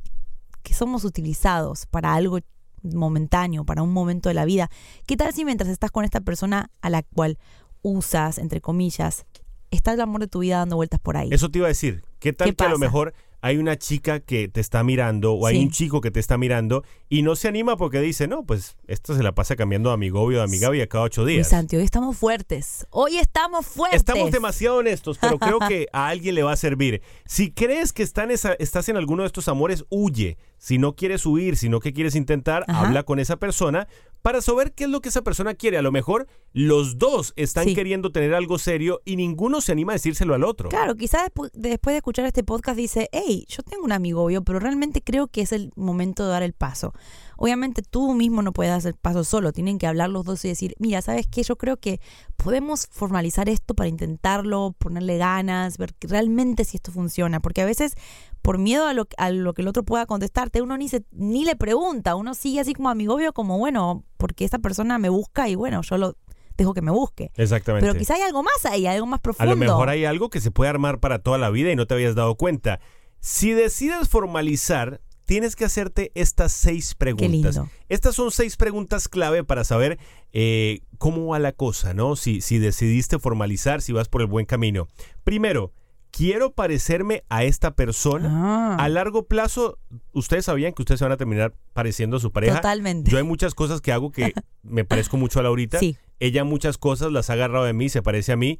que 0.62 0.72
somos 0.72 1.04
utilizados 1.04 1.84
para 1.84 2.14
algo 2.14 2.38
momentáneo, 2.82 3.66
para 3.66 3.82
un 3.82 3.92
momento 3.92 4.30
de 4.30 4.34
la 4.34 4.46
vida. 4.46 4.70
¿Qué 5.06 5.18
tal 5.18 5.34
si 5.34 5.44
mientras 5.44 5.68
estás 5.68 5.90
con 5.90 6.06
esta 6.06 6.22
persona 6.22 6.70
a 6.80 6.88
la 6.88 7.02
cual 7.02 7.38
usas, 7.82 8.38
entre 8.38 8.62
comillas, 8.62 9.26
está 9.70 9.92
el 9.92 10.00
amor 10.00 10.22
de 10.22 10.28
tu 10.28 10.38
vida 10.38 10.56
dando 10.56 10.76
vueltas 10.76 10.98
por 10.98 11.18
ahí? 11.18 11.28
Eso 11.30 11.50
te 11.50 11.58
iba 11.58 11.66
a 11.66 11.68
decir. 11.68 12.02
¿Qué 12.18 12.32
tal 12.32 12.48
¿Qué 12.48 12.54
que 12.54 12.64
a 12.64 12.70
lo 12.70 12.78
mejor 12.78 13.12
hay 13.42 13.56
una 13.56 13.76
chica 13.78 14.20
que 14.20 14.48
te 14.48 14.60
está 14.60 14.82
mirando 14.84 15.32
o 15.34 15.46
hay 15.46 15.56
Sí. 15.56 15.62
un 15.64 15.70
chico 15.70 16.00
que 16.00 16.10
te 16.10 16.20
está 16.20 16.36
mirando 16.38 16.84
y 17.08 17.22
no 17.22 17.36
se 17.36 17.48
anima 17.48 17.76
porque 17.76 18.00
dice, 18.00 18.28
no, 18.28 18.44
pues 18.44 18.76
esto 18.86 19.14
se 19.16 19.22
la 19.22 19.32
pasa 19.34 19.56
cambiando 19.56 19.90
de 19.90 19.94
amigo 19.94 20.22
o 20.22 20.30
de 20.30 20.40
amiga 20.42 20.68
a 20.70 20.86
cada 20.86 21.04
ocho 21.04 21.24
días. 21.24 21.48
Santi, 21.48 21.76
hoy 21.76 21.82
estamos 21.84 22.16
fuertes. 22.16 22.86
Hoy 22.90 23.16
estamos 23.18 23.66
fuertes. 23.66 24.00
Estamos 24.00 24.30
demasiado 24.30 24.76
honestos, 24.78 25.18
pero 25.18 25.38
creo 25.38 25.58
que 25.60 25.86
a 25.92 26.08
alguien 26.08 26.34
le 26.34 26.42
va 26.42 26.52
a 26.52 26.56
servir. 26.56 27.02
Si 27.26 27.50
crees 27.50 27.92
que 27.92 28.02
está 28.02 28.24
en 28.24 28.30
esa- 28.30 28.54
estás 28.54 28.88
en 28.88 28.96
alguno 28.96 29.22
de 29.22 29.26
estos 29.28 29.48
amores, 29.48 29.84
huye. 29.88 30.36
Si 30.58 30.76
no 30.76 30.94
quieres 30.94 31.24
huir, 31.24 31.56
sino 31.56 31.80
que 31.80 31.94
quieres 31.94 32.14
intentar, 32.14 32.64
Ajá. 32.68 32.86
habla 32.86 33.02
con 33.04 33.18
esa 33.18 33.36
persona 33.38 33.88
para 34.20 34.42
saber 34.42 34.72
qué 34.74 34.84
es 34.84 34.90
lo 34.90 35.00
que 35.00 35.08
esa 35.08 35.22
persona 35.22 35.54
quiere. 35.54 35.78
A 35.78 35.82
lo 35.82 35.90
mejor 35.90 36.26
los 36.52 36.98
dos 36.98 37.32
están 37.36 37.64
Sí. 37.64 37.74
queriendo 37.74 38.12
tener 38.12 38.34
algo 38.34 38.58
serio 38.58 39.00
y 39.06 39.16
ninguno 39.16 39.62
se 39.62 39.72
anima 39.72 39.92
a 39.92 39.94
decírselo 39.94 40.34
al 40.34 40.44
otro. 40.44 40.68
Claro, 40.68 40.94
quizás 40.96 41.30
despu- 41.30 41.50
después 41.54 41.94
de 41.94 41.98
escuchar 41.98 42.26
este 42.26 42.44
podcast 42.44 42.76
dice, 42.76 43.08
hey, 43.12 43.29
yo 43.48 43.62
tengo 43.62 43.84
un 43.84 43.92
amigo 43.92 44.24
obvio, 44.24 44.42
pero 44.42 44.58
realmente 44.58 45.02
creo 45.02 45.26
que 45.28 45.42
es 45.42 45.52
el 45.52 45.72
momento 45.76 46.24
de 46.24 46.30
dar 46.30 46.42
el 46.42 46.52
paso. 46.52 46.92
Obviamente 47.36 47.82
tú 47.82 48.12
mismo 48.14 48.42
no 48.42 48.52
puedes 48.52 48.72
dar 48.72 48.86
el 48.92 48.98
paso 48.98 49.24
solo, 49.24 49.52
tienen 49.52 49.78
que 49.78 49.86
hablar 49.86 50.10
los 50.10 50.24
dos 50.24 50.44
y 50.44 50.48
decir, 50.48 50.74
mira, 50.78 51.00
¿sabes 51.00 51.26
qué? 51.26 51.42
Yo 51.42 51.56
creo 51.56 51.78
que 51.78 52.00
podemos 52.36 52.86
formalizar 52.90 53.48
esto 53.48 53.74
para 53.74 53.88
intentarlo, 53.88 54.74
ponerle 54.78 55.16
ganas, 55.18 55.78
ver 55.78 55.94
realmente 56.02 56.64
si 56.64 56.76
esto 56.76 56.92
funciona, 56.92 57.40
porque 57.40 57.62
a 57.62 57.66
veces 57.66 57.94
por 58.42 58.58
miedo 58.58 58.86
a 58.86 58.92
lo, 58.92 59.06
a 59.16 59.30
lo 59.30 59.54
que 59.54 59.62
el 59.62 59.68
otro 59.68 59.82
pueda 59.84 60.06
contestarte, 60.06 60.62
uno 60.62 60.76
ni, 60.76 60.88
se, 60.88 61.04
ni 61.12 61.44
le 61.44 61.56
pregunta, 61.56 62.14
uno 62.14 62.34
sigue 62.34 62.60
así 62.60 62.74
como 62.74 62.90
amigo 62.90 63.14
obvio, 63.14 63.32
como 63.32 63.58
bueno, 63.58 64.04
porque 64.16 64.44
esta 64.44 64.58
persona 64.58 64.98
me 64.98 65.08
busca 65.08 65.48
y 65.48 65.54
bueno, 65.54 65.80
yo 65.82 65.98
lo 65.98 66.16
dejo 66.56 66.74
que 66.74 66.82
me 66.82 66.90
busque. 66.90 67.30
Exactamente. 67.36 67.86
Pero 67.86 67.98
quizá 67.98 68.14
hay 68.14 68.22
algo 68.22 68.42
más 68.42 68.66
ahí, 68.66 68.86
algo 68.86 69.06
más 69.06 69.18
A 69.18 69.22
profundo. 69.22 69.50
lo 69.50 69.56
mejor 69.56 69.88
hay 69.88 70.04
algo 70.04 70.28
que 70.28 70.40
se 70.42 70.50
puede 70.50 70.68
armar 70.68 71.00
para 71.00 71.20
toda 71.20 71.38
la 71.38 71.48
vida 71.48 71.72
y 71.72 71.76
no 71.76 71.86
te 71.86 71.94
habías 71.94 72.14
dado 72.14 72.34
cuenta. 72.34 72.80
Si 73.20 73.52
decides 73.52 74.08
formalizar, 74.08 75.00
tienes 75.24 75.54
que 75.54 75.64
hacerte 75.64 76.10
estas 76.14 76.52
seis 76.52 76.94
preguntas. 76.94 77.30
lindo. 77.56 77.68
Estas 77.88 78.16
son 78.16 78.30
seis 78.30 78.56
preguntas 78.56 79.08
clave 79.08 79.44
para 79.44 79.64
saber 79.64 79.98
eh, 80.32 80.80
cómo 80.98 81.28
va 81.28 81.38
la 81.38 81.52
cosa, 81.52 81.94
¿no? 81.94 82.16
Si, 82.16 82.40
si 82.40 82.58
decidiste 82.58 83.18
formalizar, 83.18 83.82
si 83.82 83.92
vas 83.92 84.08
por 84.08 84.22
el 84.22 84.26
buen 84.26 84.46
camino. 84.46 84.88
Primero, 85.22 85.72
quiero 86.10 86.52
parecerme 86.52 87.22
a 87.28 87.44
esta 87.44 87.76
persona. 87.76 88.28
Ah. 88.32 88.76
A 88.84 88.88
largo 88.88 89.26
plazo, 89.26 89.78
ustedes 90.12 90.46
sabían 90.46 90.72
que 90.72 90.82
ustedes 90.82 90.98
se 90.98 91.04
van 91.04 91.12
a 91.12 91.16
terminar 91.16 91.54
pareciendo 91.72 92.16
a 92.16 92.20
su 92.20 92.32
pareja. 92.32 92.56
Totalmente. 92.56 93.10
Yo 93.10 93.18
hay 93.18 93.24
muchas 93.24 93.54
cosas 93.54 93.80
que 93.80 93.92
hago 93.92 94.10
que 94.10 94.32
me 94.62 94.84
parezco 94.84 95.16
mucho 95.16 95.40
a 95.40 95.42
Laurita. 95.42 95.78
Sí. 95.78 95.96
Ella 96.18 96.44
muchas 96.44 96.76
cosas 96.78 97.12
las 97.12 97.30
ha 97.30 97.34
agarrado 97.34 97.64
de 97.64 97.72
mí, 97.72 97.88
se 97.88 98.02
parece 98.02 98.32
a 98.32 98.36
mí. 98.36 98.58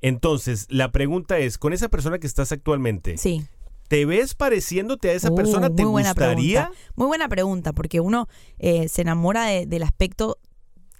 Entonces, 0.00 0.66
la 0.70 0.92
pregunta 0.92 1.38
es, 1.38 1.58
con 1.58 1.72
esa 1.72 1.88
persona 1.88 2.18
que 2.18 2.26
estás 2.26 2.52
actualmente, 2.52 3.16
Sí. 3.16 3.44
¿Te 3.88 4.04
ves 4.06 4.34
pareciéndote 4.34 5.10
a 5.10 5.12
esa 5.14 5.30
Uh, 5.30 5.34
persona? 5.34 5.68
¿Te 5.74 5.82
muy 5.82 5.90
buena 5.92 6.10
gustaría? 6.10 6.60
pregunta. 6.62 6.80
Muy 6.96 7.06
buena 7.06 7.28
pregunta, 7.28 7.72
porque 7.72 8.00
uno 8.00 8.28
eh, 8.58 8.88
se 8.88 9.02
enamora 9.02 9.44
de- 9.46 9.66
del 9.66 9.82
aspecto 9.82 10.38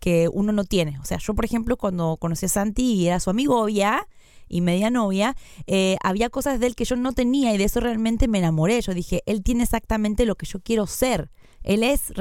que 0.00 0.28
uno 0.32 0.52
no 0.52 0.64
tiene. 0.64 0.98
O 1.00 1.04
sea, 1.04 1.18
yo, 1.18 1.34
por 1.34 1.44
ejemplo, 1.44 1.76
cuando 1.76 2.16
conocí 2.18 2.46
a 2.46 2.48
Santi 2.48 2.92
y 2.94 3.06
era 3.08 3.18
su 3.20 3.30
amigo 3.30 3.68
ya 3.68 4.06
y 4.48 4.60
media 4.60 4.90
novia, 4.90 5.34
eh, 5.66 5.96
había 6.02 6.30
cosas 6.30 6.60
de 6.60 6.66
él 6.68 6.76
que 6.76 6.84
yo 6.84 6.94
no 6.96 7.12
tenía 7.12 7.52
y 7.52 7.58
de 7.58 7.64
eso 7.64 7.80
realmente 7.80 8.28
me 8.28 8.38
enamoré. 8.38 8.80
Yo 8.82 8.94
dije, 8.94 9.22
él 9.26 9.42
tiene 9.42 9.64
exactamente 9.64 10.24
lo 10.26 10.36
que 10.36 10.46
yo 10.46 10.60
quiero 10.60 10.86
ser. 10.86 11.30
Él 11.64 11.82
es 11.82 12.12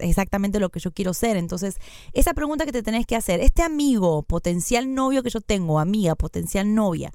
exactamente 0.00 0.60
lo 0.60 0.70
que 0.70 0.80
yo 0.80 0.92
quiero 0.92 1.14
ser. 1.14 1.36
Entonces, 1.36 1.76
esa 2.12 2.34
pregunta 2.34 2.64
que 2.64 2.72
te 2.72 2.82
tenés 2.82 3.06
que 3.06 3.16
hacer, 3.16 3.40
este 3.40 3.62
amigo, 3.62 4.22
potencial 4.22 4.94
novio 4.94 5.22
que 5.22 5.30
yo 5.30 5.40
tengo, 5.40 5.80
amiga, 5.80 6.14
potencial 6.14 6.74
novia, 6.74 7.12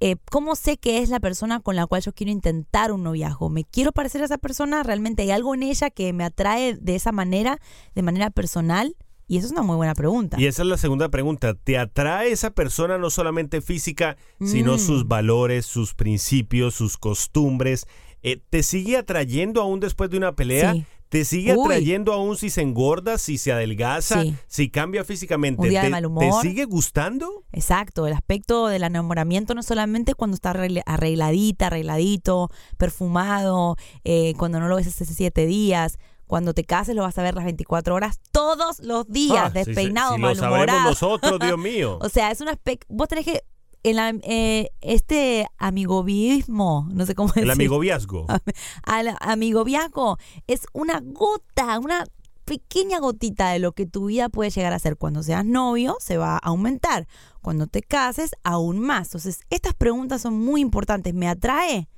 eh, 0.00 0.16
¿cómo 0.30 0.54
sé 0.56 0.76
que 0.76 0.98
es 1.02 1.08
la 1.08 1.20
persona 1.20 1.60
con 1.60 1.76
la 1.76 1.86
cual 1.86 2.02
yo 2.02 2.12
quiero 2.12 2.30
intentar 2.32 2.92
un 2.92 3.02
noviazgo? 3.02 3.48
¿Me 3.50 3.64
quiero 3.64 3.92
parecer 3.92 4.22
a 4.22 4.26
esa 4.26 4.38
persona? 4.38 4.82
¿Realmente 4.82 5.22
hay 5.22 5.30
algo 5.32 5.54
en 5.54 5.62
ella 5.64 5.90
que 5.90 6.12
me 6.12 6.24
atrae 6.24 6.74
de 6.76 6.94
esa 6.94 7.12
manera, 7.12 7.58
de 7.94 8.02
manera 8.02 8.30
personal? 8.30 8.96
Y 9.26 9.36
eso 9.36 9.46
es 9.48 9.52
una 9.52 9.62
muy 9.62 9.76
buena 9.76 9.94
pregunta. 9.94 10.40
Y 10.40 10.46
esa 10.46 10.62
es 10.62 10.68
la 10.68 10.78
segunda 10.78 11.10
pregunta. 11.10 11.52
¿Te 11.54 11.76
atrae 11.76 12.30
esa 12.32 12.50
persona 12.52 12.96
no 12.96 13.10
solamente 13.10 13.60
física, 13.60 14.16
sino 14.42 14.76
Mm. 14.76 14.78
sus 14.78 15.06
valores, 15.06 15.66
sus 15.66 15.94
principios, 15.94 16.74
sus 16.74 16.96
costumbres? 16.96 17.86
Eh, 18.22 18.40
¿Te 18.50 18.62
sigue 18.62 18.96
atrayendo 18.96 19.60
aún 19.60 19.80
después 19.80 20.08
de 20.10 20.16
una 20.16 20.34
pelea? 20.34 20.72
Sí. 20.72 20.86
¿Te 21.08 21.24
sigue 21.24 21.54
Uy. 21.56 21.64
atrayendo 21.64 22.12
aún 22.12 22.36
si 22.36 22.50
se 22.50 22.60
engorda, 22.60 23.16
si 23.16 23.38
se 23.38 23.50
adelgaza, 23.52 24.22
Sí. 24.22 24.36
si 24.46 24.68
cambia 24.70 25.04
físicamente? 25.04 25.62
Un 25.62 25.68
día 25.70 25.80
de 25.80 25.86
¿Te, 25.86 25.90
mal 25.90 26.02
¿Te 26.02 26.06
humor. 26.06 26.42
sigue 26.42 26.66
gustando? 26.66 27.44
Exacto, 27.52 28.06
el 28.06 28.12
aspecto 28.12 28.66
del 28.66 28.82
enamoramiento 28.82 29.54
no 29.54 29.62
solamente 29.62 30.14
cuando 30.14 30.34
está 30.34 30.50
arregla- 30.50 30.82
arregladita, 30.84 31.68
arregladito, 31.68 32.50
perfumado, 32.76 33.76
eh, 34.04 34.34
cuando 34.38 34.60
no 34.60 34.68
lo 34.68 34.76
ves 34.76 34.86
hace 34.88 35.04
siete 35.06 35.46
días. 35.46 35.98
Cuando 36.26 36.52
te 36.52 36.64
cases 36.64 36.94
lo 36.94 37.02
vas 37.04 37.16
a 37.16 37.22
ver 37.22 37.34
las 37.34 37.44
24 37.44 37.94
horas, 37.94 38.20
todos 38.32 38.80
los 38.80 39.06
días, 39.08 39.44
Ah, 39.46 39.50
despeinado, 39.50 40.14
si 40.16 40.20
lo 40.20 40.26
malhumorado. 40.28 40.90
nosotros, 40.90 41.38
Dios 41.40 41.56
mío. 41.58 41.98
O 42.02 42.10
sea, 42.10 42.30
es 42.30 42.42
un 42.42 42.48
aspecto. 42.48 42.86
Vos 42.90 43.08
tenés 43.08 43.24
que. 43.24 43.44
En 43.82 43.96
la, 43.96 44.12
eh, 44.22 44.70
este 44.80 45.46
amigovismo, 45.56 46.88
no 46.90 47.06
sé 47.06 47.14
cómo 47.14 47.28
El 47.36 47.42
decir. 47.42 47.52
amigobiazgo. 47.52 48.26
Al 48.82 49.16
amigobiazgo 49.20 50.18
es 50.46 50.66
una 50.72 51.00
gota, 51.04 51.78
una 51.78 52.04
pequeña 52.44 52.98
gotita 52.98 53.50
de 53.50 53.58
lo 53.58 53.72
que 53.72 53.86
tu 53.86 54.06
vida 54.06 54.28
puede 54.28 54.50
llegar 54.50 54.72
a 54.72 54.78
ser. 54.78 54.96
Cuando 54.96 55.22
seas 55.22 55.44
novio, 55.44 55.96
se 56.00 56.16
va 56.16 56.34
a 56.34 56.38
aumentar. 56.38 57.06
Cuando 57.42 57.66
te 57.66 57.82
cases, 57.82 58.32
aún 58.42 58.80
más. 58.80 59.08
Entonces, 59.08 59.40
estas 59.50 59.74
preguntas 59.74 60.22
son 60.22 60.38
muy 60.38 60.60
importantes. 60.60 61.14
¿Me 61.14 61.28
atrae? 61.28 61.88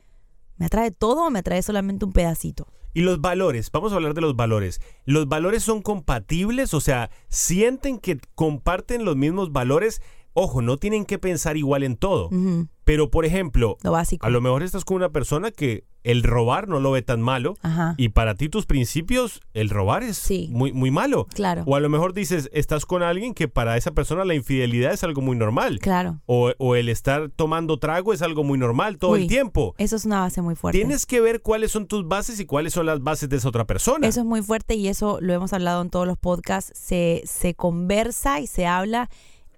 ¿Me 0.56 0.66
atrae 0.66 0.90
todo 0.90 1.26
o 1.26 1.30
me 1.30 1.38
atrae 1.38 1.62
solamente 1.62 2.04
un 2.04 2.12
pedacito? 2.12 2.66
Y 2.92 3.02
los 3.02 3.20
valores, 3.20 3.70
vamos 3.70 3.92
a 3.92 3.94
hablar 3.94 4.14
de 4.14 4.20
los 4.20 4.34
valores. 4.34 4.80
¿Los 5.04 5.28
valores 5.28 5.62
son 5.62 5.80
compatibles? 5.80 6.74
O 6.74 6.80
sea, 6.80 7.10
¿sienten 7.28 7.98
que 7.98 8.18
comparten 8.34 9.04
los 9.04 9.16
mismos 9.16 9.52
valores? 9.52 10.02
Ojo, 10.40 10.62
no 10.62 10.76
tienen 10.78 11.04
que 11.04 11.18
pensar 11.18 11.56
igual 11.56 11.82
en 11.82 11.96
todo. 11.96 12.30
Pero, 12.84 13.10
por 13.10 13.24
ejemplo, 13.24 13.76
Lo 13.82 13.92
básico. 13.92 14.26
a 14.26 14.30
lo 14.30 14.40
mejor 14.40 14.62
estás 14.62 14.84
con 14.84 14.96
una 14.96 15.10
persona 15.10 15.50
que 15.52 15.84
el 16.02 16.22
robar 16.22 16.66
no 16.66 16.80
lo 16.80 16.90
ve 16.92 17.02
tan 17.02 17.20
malo. 17.20 17.54
Ajá. 17.62 17.94
Y 17.98 18.08
para 18.08 18.34
ti 18.34 18.48
tus 18.48 18.64
principios, 18.66 19.40
el 19.52 19.68
robar 19.68 20.02
es 20.02 20.16
Sí. 20.16 20.48
muy, 20.50 20.72
muy 20.72 20.90
malo. 20.90 21.26
Claro. 21.34 21.62
O 21.66 21.76
a 21.76 21.80
lo 21.80 21.88
mejor 21.90 22.14
dices, 22.14 22.48
estás 22.54 22.86
con 22.86 23.02
alguien 23.02 23.34
que 23.34 23.48
para 23.48 23.76
esa 23.76 23.90
persona 23.92 24.24
la 24.24 24.34
infidelidad 24.34 24.92
es 24.94 25.04
algo 25.04 25.20
muy 25.20 25.36
normal. 25.36 25.78
Claro. 25.78 26.20
O, 26.26 26.52
o 26.58 26.74
el 26.74 26.88
estar 26.88 27.28
tomando 27.36 27.78
trago 27.78 28.12
es 28.14 28.22
algo 28.22 28.42
muy 28.44 28.58
normal 28.58 28.96
todo 28.98 29.14
el 29.16 29.26
tiempo. 29.28 29.74
Eso 29.76 29.94
es 29.94 30.06
una 30.06 30.20
base 30.20 30.40
muy 30.42 30.56
fuerte. 30.56 30.78
Tienes 30.78 31.04
que 31.06 31.20
ver 31.20 31.42
cuáles 31.42 31.70
son 31.70 31.86
tus 31.86 32.08
bases 32.08 32.40
y 32.40 32.46
cuáles 32.46 32.72
son 32.72 32.86
las 32.86 33.02
bases 33.02 33.28
de 33.28 33.36
esa 33.36 33.48
otra 33.50 33.66
persona. 33.66 34.08
Eso 34.08 34.20
es 34.20 34.26
muy 34.26 34.40
fuerte 34.42 34.74
y 34.76 34.88
eso 34.88 35.18
lo 35.20 35.34
hemos 35.34 35.52
hablado 35.52 35.82
en 35.82 35.90
todos 35.90 36.06
los 36.06 36.16
podcasts. 36.18 36.72
Se, 36.76 37.22
se 37.26 37.54
conversa 37.54 38.40
y 38.40 38.46
se 38.46 38.66
habla 38.66 39.10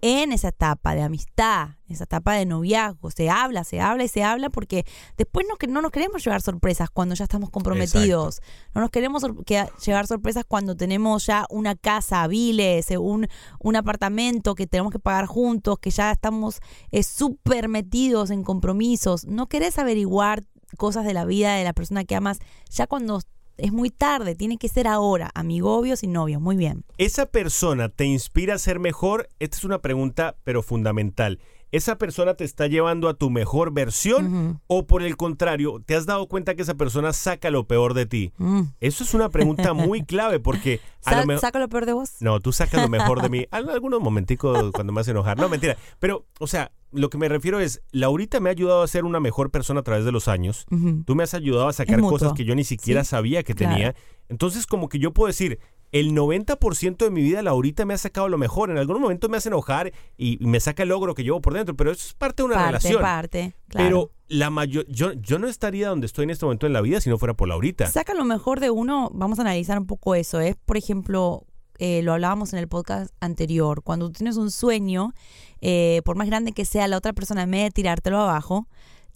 en 0.02 0.32
esa 0.32 0.48
etapa 0.48 0.94
de 0.94 1.02
amistad, 1.02 1.76
esa 1.88 2.04
etapa 2.04 2.34
de 2.34 2.44
noviazgo. 2.44 3.10
Se 3.10 3.30
habla, 3.30 3.62
se 3.64 3.80
habla 3.80 4.02
y 4.04 4.08
se 4.08 4.24
habla 4.24 4.50
porque 4.50 4.84
después 5.16 5.46
no, 5.48 5.54
no 5.72 5.80
nos 5.80 5.90
queremos 5.92 6.24
llevar 6.24 6.42
sorpresas 6.42 6.90
cuando 6.90 7.14
ya 7.14 7.22
estamos 7.24 7.50
comprometidos. 7.50 8.40
No 8.74 8.80
nos 8.80 8.90
queremos 8.90 9.22
sor- 9.22 9.44
que- 9.44 9.68
llevar 9.86 10.06
sorpresas 10.08 10.44
cuando 10.46 10.76
tenemos 10.76 11.24
ya 11.26 11.46
una 11.50 11.76
casa, 11.76 12.26
viles, 12.26 12.90
eh, 12.90 12.98
un, 12.98 13.28
un 13.60 13.76
apartamento 13.76 14.54
que 14.54 14.66
tenemos 14.66 14.90
que 14.92 14.98
pagar 14.98 15.26
juntos, 15.26 15.78
que 15.78 15.90
ya 15.90 16.10
estamos 16.10 16.60
eh, 16.90 17.02
súper 17.04 17.68
metidos 17.68 18.30
en 18.30 18.42
compromisos. 18.42 19.24
No 19.26 19.48
querés 19.48 19.78
averiguar 19.78 20.42
cosas 20.76 21.04
de 21.04 21.14
la 21.14 21.24
vida 21.24 21.54
de 21.54 21.64
la 21.64 21.74
persona 21.74 22.04
que 22.04 22.16
amas 22.16 22.38
ya 22.70 22.86
cuando 22.86 23.20
es 23.62 23.72
muy 23.72 23.90
tarde, 23.90 24.34
tiene 24.34 24.58
que 24.58 24.68
ser 24.68 24.88
ahora, 24.88 25.30
amigobios 25.34 26.02
y 26.02 26.08
novios, 26.08 26.42
muy 26.42 26.56
bien. 26.56 26.84
¿Esa 26.98 27.26
persona 27.26 27.88
te 27.88 28.04
inspira 28.04 28.54
a 28.54 28.58
ser 28.58 28.80
mejor? 28.80 29.28
Esta 29.38 29.56
es 29.56 29.64
una 29.64 29.80
pregunta, 29.80 30.36
pero 30.42 30.62
fundamental. 30.62 31.38
¿Esa 31.72 31.96
persona 31.96 32.34
te 32.34 32.44
está 32.44 32.66
llevando 32.66 33.08
a 33.08 33.14
tu 33.14 33.30
mejor 33.30 33.72
versión 33.72 34.60
o 34.66 34.86
por 34.86 35.02
el 35.02 35.16
contrario, 35.16 35.82
te 35.84 35.94
has 35.96 36.06
dado 36.06 36.28
cuenta 36.28 36.54
que 36.54 36.62
esa 36.62 36.74
persona 36.74 37.12
saca 37.12 37.50
lo 37.50 37.66
peor 37.66 37.94
de 37.94 38.06
ti? 38.06 38.32
Mm. 38.36 38.60
Eso 38.80 39.04
es 39.04 39.14
una 39.14 39.30
pregunta 39.30 39.72
muy 39.72 40.02
clave 40.04 40.38
porque 40.38 40.80
a 41.04 41.18
lo 41.20 41.26
mejor... 41.26 41.40
¿Saco 41.40 41.58
lo 41.58 41.68
peor 41.68 41.86
de 41.86 41.94
vos? 41.94 42.10
No, 42.20 42.40
tú 42.40 42.52
sacas 42.52 42.82
lo 42.82 42.88
mejor 42.88 43.22
de 43.22 43.28
mí. 43.30 43.46
Al- 43.50 43.70
Algunos 43.70 44.00
momenticos 44.00 44.70
cuando 44.72 44.92
me 44.92 45.00
hace 45.00 45.12
enojar. 45.12 45.38
No, 45.38 45.48
mentira. 45.48 45.76
Pero, 45.98 46.26
o 46.38 46.46
sea, 46.46 46.72
lo 46.92 47.08
que 47.08 47.16
me 47.16 47.28
refiero 47.28 47.58
es, 47.58 47.80
Laurita 47.90 48.38
me 48.38 48.50
ha 48.50 48.52
ayudado 48.52 48.82
a 48.82 48.86
ser 48.86 49.04
una 49.06 49.18
mejor 49.18 49.50
persona 49.50 49.80
a 49.80 49.82
través 49.82 50.04
de 50.04 50.12
los 50.12 50.28
años. 50.28 50.66
Tú 51.06 51.14
me 51.14 51.22
has 51.22 51.32
ayudado 51.32 51.68
a 51.68 51.72
sacar 51.72 52.00
cosas 52.00 52.34
que 52.34 52.44
yo 52.44 52.54
ni 52.54 52.64
siquiera 52.64 53.02
Sí, 53.02 53.10
sabía 53.10 53.42
que 53.42 53.54
claro. 53.54 53.72
tenía. 53.74 53.94
Entonces, 54.28 54.66
como 54.66 54.90
que 54.90 54.98
yo 54.98 55.12
puedo 55.14 55.28
decir, 55.28 55.58
el 55.92 56.12
90% 56.12 56.96
de 56.96 57.10
mi 57.10 57.22
vida, 57.22 57.42
Laurita 57.42 57.84
me 57.84 57.94
ha 57.94 57.98
sacado 57.98 58.28
lo 58.28 58.38
mejor. 58.38 58.70
En 58.70 58.78
algún 58.78 59.00
momento 59.00 59.28
me 59.28 59.36
hace 59.36 59.50
enojar 59.50 59.92
y, 60.16 60.38
me 60.40 60.58
saca 60.58 60.82
el 60.82 60.88
logro 60.88 61.14
que 61.14 61.22
llevo 61.22 61.40
por 61.40 61.52
dentro, 61.52 61.76
pero 61.76 61.92
eso 61.92 62.06
es 62.06 62.14
parte 62.14 62.42
de 62.42 62.46
una 62.46 62.56
parte, 62.56 62.68
relación. 62.68 63.02
parte, 63.02 63.54
claro. 63.68 63.86
Pero 63.86 64.10
la 64.28 64.48
mayor, 64.48 64.86
yo, 64.88 65.12
yo 65.12 65.38
no 65.38 65.48
estaría 65.48 65.88
donde 65.88 66.06
estoy 66.06 66.24
en 66.24 66.30
este 66.30 66.46
momento 66.46 66.66
en 66.66 66.72
la 66.72 66.80
vida 66.80 67.00
si 67.02 67.10
no 67.10 67.18
fuera 67.18 67.34
por 67.34 67.48
Laurita. 67.48 67.86
Saca 67.86 68.14
lo 68.14 68.24
mejor 68.24 68.58
de 68.58 68.70
uno, 68.70 69.10
vamos 69.12 69.38
a 69.38 69.42
analizar 69.42 69.78
un 69.78 69.86
poco 69.86 70.14
eso. 70.14 70.40
Es, 70.40 70.56
por 70.56 70.78
ejemplo, 70.78 71.44
eh, 71.78 72.00
lo 72.02 72.14
hablábamos 72.14 72.54
en 72.54 72.58
el 72.58 72.68
podcast 72.68 73.12
anterior, 73.20 73.82
cuando 73.82 74.06
tú 74.06 74.12
tienes 74.14 74.38
un 74.38 74.50
sueño, 74.50 75.12
eh, 75.60 76.00
por 76.06 76.16
más 76.16 76.26
grande 76.26 76.52
que 76.52 76.64
sea, 76.64 76.88
la 76.88 76.96
otra 76.96 77.12
persona 77.12 77.42
en 77.42 77.50
vez 77.50 77.64
de 77.64 77.70
tirártelo 77.70 78.18
abajo, 78.18 78.66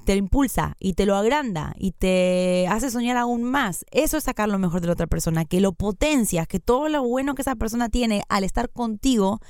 te 0.06 0.16
impulsa 0.16 0.74
y 0.80 0.94
te 0.94 1.04
lo 1.04 1.16
agranda 1.16 1.74
y 1.76 1.92
te 1.92 2.66
hace 2.68 2.90
soñar 2.90 3.18
aún 3.18 3.42
más. 3.42 3.84
Eso 3.90 4.16
es 4.16 4.24
sacar 4.24 4.48
lo 4.48 4.58
mejor 4.58 4.80
de 4.80 4.86
la 4.86 4.94
otra 4.94 5.06
persona, 5.06 5.44
que 5.44 5.60
lo 5.60 5.72
potencias, 5.72 6.48
que 6.48 6.60
todo 6.60 6.88
lo 6.88 7.02
bueno 7.02 7.34
que 7.34 7.42
esa 7.42 7.56
persona 7.56 7.90
tiene 7.90 8.22
al 8.30 8.44
estar 8.44 8.70
contigo 8.70 9.40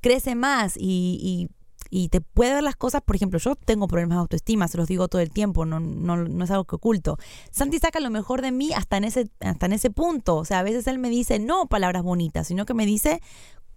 crece 0.00 0.34
más 0.34 0.74
y 0.76 1.48
te 2.10 2.20
puede 2.20 2.54
ver 2.54 2.62
las 2.62 2.76
cosas. 2.76 3.02
Por 3.02 3.16
ejemplo, 3.16 3.38
yo 3.38 3.54
tengo 3.54 3.86
problemas 3.86 4.16
de 4.16 4.20
autoestima, 4.20 4.68
se 4.68 4.78
los 4.78 4.88
digo 4.88 5.08
todo 5.08 5.20
el 5.20 5.30
tiempo, 5.30 5.66
no, 5.66 5.78
no, 5.80 6.16
no 6.16 6.44
es 6.44 6.50
algo 6.50 6.64
que 6.64 6.76
oculto. 6.76 7.18
Santi 7.50 7.78
saca 7.78 8.00
lo 8.00 8.10
mejor 8.10 8.42
de 8.42 8.52
mí 8.52 8.72
hasta 8.74 8.96
en, 8.96 9.04
ese, 9.04 9.28
hasta 9.40 9.66
en 9.66 9.72
ese 9.72 9.90
punto. 9.90 10.36
O 10.36 10.44
sea, 10.44 10.60
a 10.60 10.62
veces 10.62 10.86
él 10.86 10.98
me 10.98 11.10
dice 11.10 11.38
no 11.38 11.66
palabras 11.66 12.02
bonitas, 12.02 12.46
sino 12.46 12.64
que 12.64 12.74
me 12.74 12.86
dice 12.86 13.20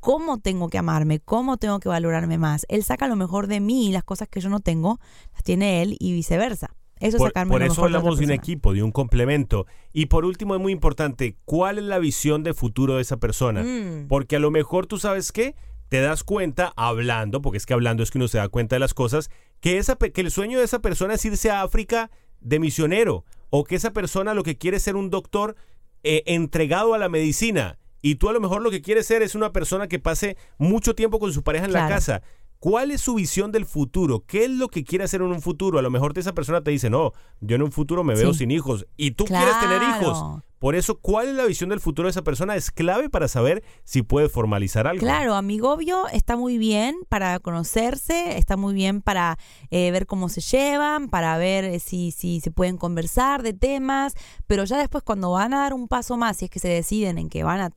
cómo 0.03 0.37
tengo 0.37 0.67
que 0.67 0.77
amarme, 0.77 1.21
cómo 1.21 1.55
tengo 1.55 1.79
que 1.79 1.87
valorarme 1.87 2.37
más. 2.37 2.65
Él 2.67 2.83
saca 2.83 3.07
lo 3.07 3.15
mejor 3.15 3.47
de 3.47 3.61
mí 3.61 3.87
y 3.87 3.93
las 3.93 4.03
cosas 4.03 4.27
que 4.27 4.41
yo 4.41 4.49
no 4.49 4.59
tengo, 4.59 4.99
las 5.31 5.43
tiene 5.43 5.81
él 5.81 5.95
y 5.97 6.11
viceversa. 6.11 6.75
Eso 6.99 7.17
Por, 7.17 7.27
es 7.27 7.29
sacarme 7.29 7.51
por 7.51 7.63
eso 7.63 7.71
mejor 7.71 7.85
hablamos 7.85 8.19
de 8.19 8.25
un 8.25 8.31
equipo, 8.31 8.73
de 8.73 8.83
un 8.83 8.91
complemento. 8.91 9.65
Y 9.93 10.07
por 10.07 10.25
último, 10.25 10.55
es 10.55 10.61
muy 10.61 10.73
importante, 10.73 11.37
¿cuál 11.45 11.77
es 11.77 11.85
la 11.85 11.99
visión 11.99 12.43
de 12.43 12.53
futuro 12.53 12.97
de 12.97 13.01
esa 13.01 13.15
persona? 13.15 13.63
Mm. 13.63 14.09
Porque 14.09 14.35
a 14.35 14.39
lo 14.39 14.51
mejor 14.51 14.87
tú 14.87 14.97
sabes 14.97 15.31
qué, 15.31 15.55
te 15.87 16.01
das 16.01 16.25
cuenta 16.25 16.73
hablando, 16.75 17.41
porque 17.41 17.57
es 17.57 17.65
que 17.65 17.73
hablando 17.73 18.03
es 18.03 18.11
que 18.11 18.17
uno 18.17 18.27
se 18.27 18.39
da 18.39 18.49
cuenta 18.49 18.75
de 18.75 18.81
las 18.81 18.93
cosas, 18.93 19.29
que, 19.61 19.77
esa, 19.77 19.95
que 19.95 20.19
el 20.19 20.31
sueño 20.31 20.59
de 20.59 20.65
esa 20.65 20.79
persona 20.79 21.13
es 21.13 21.23
irse 21.23 21.49
a 21.49 21.61
África 21.61 22.11
de 22.41 22.59
misionero, 22.59 23.23
o 23.49 23.63
que 23.63 23.75
esa 23.75 23.93
persona 23.93 24.33
lo 24.33 24.43
que 24.43 24.57
quiere 24.57 24.77
es 24.77 24.83
ser 24.83 24.97
un 24.97 25.09
doctor 25.09 25.55
eh, 26.03 26.23
entregado 26.25 26.93
a 26.93 26.97
la 26.97 27.07
medicina. 27.07 27.77
Y 28.05 28.15
tú 28.15 28.29
a 28.29 28.33
lo 28.33 28.41
mejor 28.41 28.61
lo 28.61 28.69
que 28.69 28.81
quieres 28.81 29.07
ser 29.07 29.21
es 29.23 29.33
una 29.33 29.53
persona 29.53 29.87
que 29.87 29.97
pase 29.97 30.35
mucho 30.57 30.93
tiempo 30.93 31.19
con 31.19 31.31
su 31.31 31.41
pareja 31.41 31.65
en 31.65 31.71
la 31.73 31.87
casa. 31.87 32.21
¿Cuál 32.59 32.91
es 32.91 32.99
su 33.01 33.15
visión 33.15 33.51
del 33.51 33.65
futuro? 33.65 34.23
¿Qué 34.27 34.43
es 34.43 34.49
lo 34.49 34.67
que 34.67 34.83
quiere 34.83 35.05
hacer 35.05 35.21
en 35.21 35.27
un 35.27 35.41
futuro? 35.41 35.79
A 35.79 35.81
lo 35.81 35.89
mejor 35.89 36.17
esa 36.17 36.33
persona 36.33 36.61
te 36.61 36.71
dice, 36.71 36.89
no, 36.89 37.13
yo 37.41 37.55
en 37.55 37.61
un 37.61 37.71
futuro 37.71 38.03
me 38.03 38.13
veo 38.13 38.31
Sí. 38.33 38.39
sin 38.39 38.51
hijos. 38.51 38.85
Y 38.97 39.11
tú 39.11 39.23
quieres 39.25 39.57
tener 39.59 39.81
hijos. 39.83 40.41
Por 40.59 40.75
eso, 40.75 40.97
¿cuál 40.99 41.27
es 41.27 41.35
la 41.35 41.45
visión 41.45 41.69
del 41.69 41.81
futuro 41.81 42.07
de 42.07 42.11
esa 42.11 42.21
persona? 42.23 42.55
Es 42.55 42.71
clave 42.71 43.09
para 43.09 43.27
saber 43.29 43.63
si 43.83 44.01
puede 44.01 44.27
formalizar 44.29 44.87
algo. 44.87 45.01
Claro, 45.01 45.35
amigobio 45.35 46.07
está 46.09 46.37
muy 46.37 46.57
bien 46.57 46.95
para 47.09 47.39
conocerse, 47.39 48.37
está 48.37 48.55
muy 48.57 48.73
bien 48.73 49.01
para 49.01 49.37
eh, 49.71 49.91
ver 49.91 50.07
cómo 50.07 50.29
se 50.29 50.39
llevan, 50.39 51.09
para 51.09 51.37
ver 51.37 51.65
eh, 51.65 51.79
si, 51.79 52.11
si 52.11 52.39
se 52.39 52.51
pueden 52.51 52.77
conversar 52.77 53.43
de 53.43 53.53
temas, 53.53 54.13
pero 54.47 54.63
ya 54.63 54.77
después 54.77 55.03
cuando 55.03 55.31
van 55.31 55.53
a 55.53 55.59
dar 55.59 55.73
un 55.73 55.87
paso 55.89 56.15
más, 56.15 56.37
si 56.37 56.45
es 56.45 56.51
que 56.51 56.59
se 56.59 56.69
deciden 56.69 57.17
en 57.17 57.27
que 57.29 57.43
van 57.43 57.59
a 57.59 57.71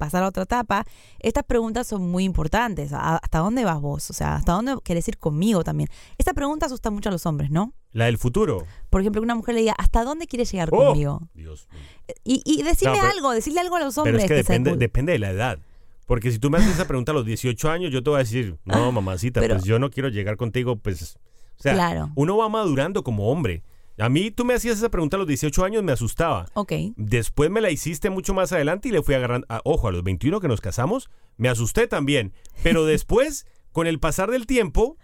pasar 0.00 0.24
a 0.24 0.28
otra 0.28 0.42
etapa, 0.42 0.84
estas 1.20 1.44
preguntas 1.44 1.86
son 1.86 2.10
muy 2.10 2.24
importantes. 2.24 2.92
¿A- 2.92 3.18
¿Hasta 3.18 3.38
dónde 3.38 3.64
vas 3.64 3.80
vos? 3.80 4.10
O 4.10 4.12
sea, 4.12 4.34
¿hasta 4.34 4.52
dónde 4.54 4.74
querés 4.82 5.06
ir 5.06 5.18
conmigo 5.18 5.62
también? 5.62 5.88
Esta 6.18 6.32
pregunta 6.34 6.66
asusta 6.66 6.90
mucho 6.90 7.08
a 7.10 7.12
los 7.12 7.24
hombres, 7.26 7.50
¿no? 7.52 7.72
La 7.92 8.06
del 8.06 8.18
futuro. 8.18 8.64
Por 8.90 9.00
ejemplo, 9.02 9.20
que 9.20 9.24
una 9.24 9.34
mujer 9.36 9.54
le 9.54 9.60
diga, 9.60 9.74
¿hasta 9.78 10.02
dónde 10.02 10.26
quieres 10.26 10.50
llegar 10.50 10.70
Oh, 10.72 10.88
conmigo? 10.88 11.28
Dios. 11.34 11.68
Y, 12.24 12.42
y 12.44 12.62
decirle 12.64 12.96
No, 12.96 13.00
pero- 13.02 13.12
algo, 13.12 13.30
decirle 13.32 13.60
algo 13.60 13.76
a 13.76 13.80
los 13.80 13.94
Pero 13.94 14.02
hombres. 14.06 14.24
es 14.24 14.28
que 14.28 14.34
depende, 14.34 14.76
depende 14.76 15.12
de 15.12 15.18
la 15.20 15.30
edad. 15.30 15.58
Porque 16.06 16.32
si 16.32 16.40
tú 16.40 16.50
me 16.50 16.58
haces 16.58 16.72
esa 16.72 16.86
pregunta 16.88 17.12
a 17.12 17.14
los 17.14 17.24
18 17.24 17.70
años, 17.70 17.92
yo 17.92 18.02
te 18.02 18.10
voy 18.10 18.16
a 18.16 18.24
decir, 18.24 18.58
no, 18.64 18.90
mamacita, 18.90 19.38
Pero- 19.40 19.54
pues 19.54 19.64
yo 19.64 19.78
no 19.78 19.90
quiero 19.90 20.08
llegar 20.08 20.36
contigo, 20.36 20.74
pues... 20.76 21.16
O 21.58 21.62
sea, 21.62 21.74
Claro. 21.74 22.10
uno 22.16 22.36
va 22.38 22.48
madurando 22.48 23.04
como 23.04 23.30
hombre. 23.30 23.62
A 24.00 24.08
mí 24.08 24.30
tú 24.30 24.44
me 24.44 24.54
hacías 24.54 24.78
esa 24.78 24.88
pregunta 24.88 25.16
a 25.16 25.18
los 25.18 25.28
18 25.28 25.64
años, 25.64 25.82
me 25.82 25.92
asustaba. 25.92 26.46
Ok. 26.54 26.72
Después 26.96 27.50
me 27.50 27.60
la 27.60 27.70
hiciste 27.70 28.10
mucho 28.10 28.34
más 28.34 28.52
adelante 28.52 28.88
y 28.88 28.92
le 28.92 29.02
fui 29.02 29.14
agarrando. 29.14 29.46
a- 29.48 29.60
ojo, 29.64 29.88
a 29.88 29.92
los 29.92 30.02
21 30.02 30.40
que 30.40 30.48
nos 30.48 30.60
casamos, 30.60 31.10
me 31.36 31.48
asusté 31.48 31.86
también. 31.86 32.32
Pero 32.62 32.84
después, 32.86 33.46
con 33.72 33.86
el 33.86 33.98
pasar 34.00 34.30
del 34.30 34.46
tiempo, 34.46 34.96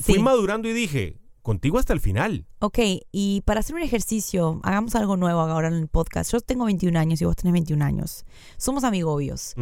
fui 0.00 0.18
madurando 0.20 0.68
y 0.68 0.72
dije, 0.72 1.18
contigo 1.42 1.78
hasta 1.78 1.92
el 1.92 2.00
final. 2.00 2.46
Ok, 2.60 2.78
y 3.12 3.42
para 3.44 3.60
hacer 3.60 3.76
un 3.76 3.82
ejercicio, 3.82 4.60
hagamos 4.62 4.94
algo 4.94 5.16
nuevo 5.16 5.40
ahora 5.40 5.68
en 5.68 5.74
el 5.74 5.88
podcast. 5.88 6.32
Yo 6.32 6.40
tengo 6.40 6.64
21 6.66 6.98
años 6.98 7.20
y 7.20 7.24
vos 7.24 7.36
tenés 7.36 7.52
21 7.52 7.84
años. 7.84 8.24
Somos 8.56 8.84
amigobios 8.84 9.54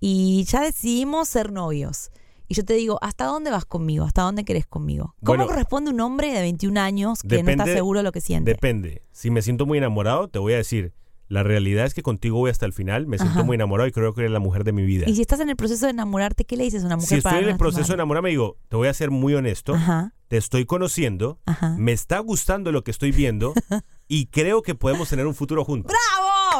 y 0.00 0.44
ya 0.44 0.60
decidimos 0.62 1.28
ser 1.28 1.52
novios. 1.52 2.10
Y 2.50 2.54
yo 2.54 2.64
te 2.64 2.74
digo, 2.74 2.98
¿hasta 3.00 3.26
dónde 3.26 3.52
vas 3.52 3.64
conmigo? 3.64 4.04
¿Hasta 4.04 4.22
dónde 4.22 4.44
querés 4.44 4.66
conmigo? 4.66 5.14
¿Cómo 5.24 5.36
Bueno, 5.36 5.46
corresponde 5.46 5.92
un 5.92 6.00
hombre 6.00 6.32
de 6.32 6.40
21 6.40 6.80
años 6.80 7.22
que 7.22 7.44
no 7.44 7.48
está 7.48 7.64
seguro 7.64 8.00
de 8.00 8.02
lo 8.02 8.10
que 8.10 8.20
siente? 8.20 8.50
Depende. 8.50 9.04
Si 9.12 9.30
me 9.30 9.40
siento 9.40 9.66
muy 9.66 9.78
enamorado, 9.78 10.26
te 10.26 10.40
voy 10.40 10.54
a 10.54 10.56
decir, 10.56 10.92
la 11.28 11.44
realidad 11.44 11.86
es 11.86 11.94
que 11.94 12.02
contigo 12.02 12.38
voy 12.38 12.50
hasta 12.50 12.66
el 12.66 12.72
final, 12.72 13.06
me 13.06 13.18
siento 13.18 13.38
Ajá. 13.38 13.44
muy 13.44 13.54
enamorado 13.54 13.86
y 13.88 13.92
creo 13.92 14.12
que 14.14 14.22
eres 14.22 14.32
la 14.32 14.40
mujer 14.40 14.64
de 14.64 14.72
mi 14.72 14.84
vida. 14.84 15.08
Y 15.08 15.14
si 15.14 15.20
estás 15.20 15.38
en 15.38 15.48
el 15.48 15.54
proceso 15.54 15.86
de 15.86 15.92
enamorarte, 15.92 16.44
¿qué 16.44 16.56
le 16.56 16.64
dices 16.64 16.82
a 16.82 16.86
una 16.86 16.96
mujer 16.96 17.08
Si 17.08 17.14
estoy 17.18 17.30
para 17.30 17.42
en 17.44 17.50
el 17.50 17.56
proceso 17.56 17.86
de 17.86 17.94
enamorarme, 17.94 18.30
digo, 18.30 18.56
te 18.68 18.74
voy 18.74 18.88
a 18.88 18.94
ser 18.94 19.12
muy 19.12 19.32
honesto, 19.34 19.74
Ajá, 19.74 20.12
te 20.26 20.36
estoy 20.36 20.66
conociendo, 20.66 21.38
ajá. 21.46 21.76
me 21.78 21.92
está 21.92 22.18
gustando 22.18 22.72
lo 22.72 22.82
que 22.82 22.90
estoy 22.90 23.12
viendo 23.12 23.54
y 24.08 24.26
creo 24.26 24.62
que 24.62 24.74
podemos 24.74 25.08
tener 25.08 25.28
un 25.28 25.36
futuro 25.36 25.64
juntos. 25.64 25.92
¡Bravo, 25.92 26.09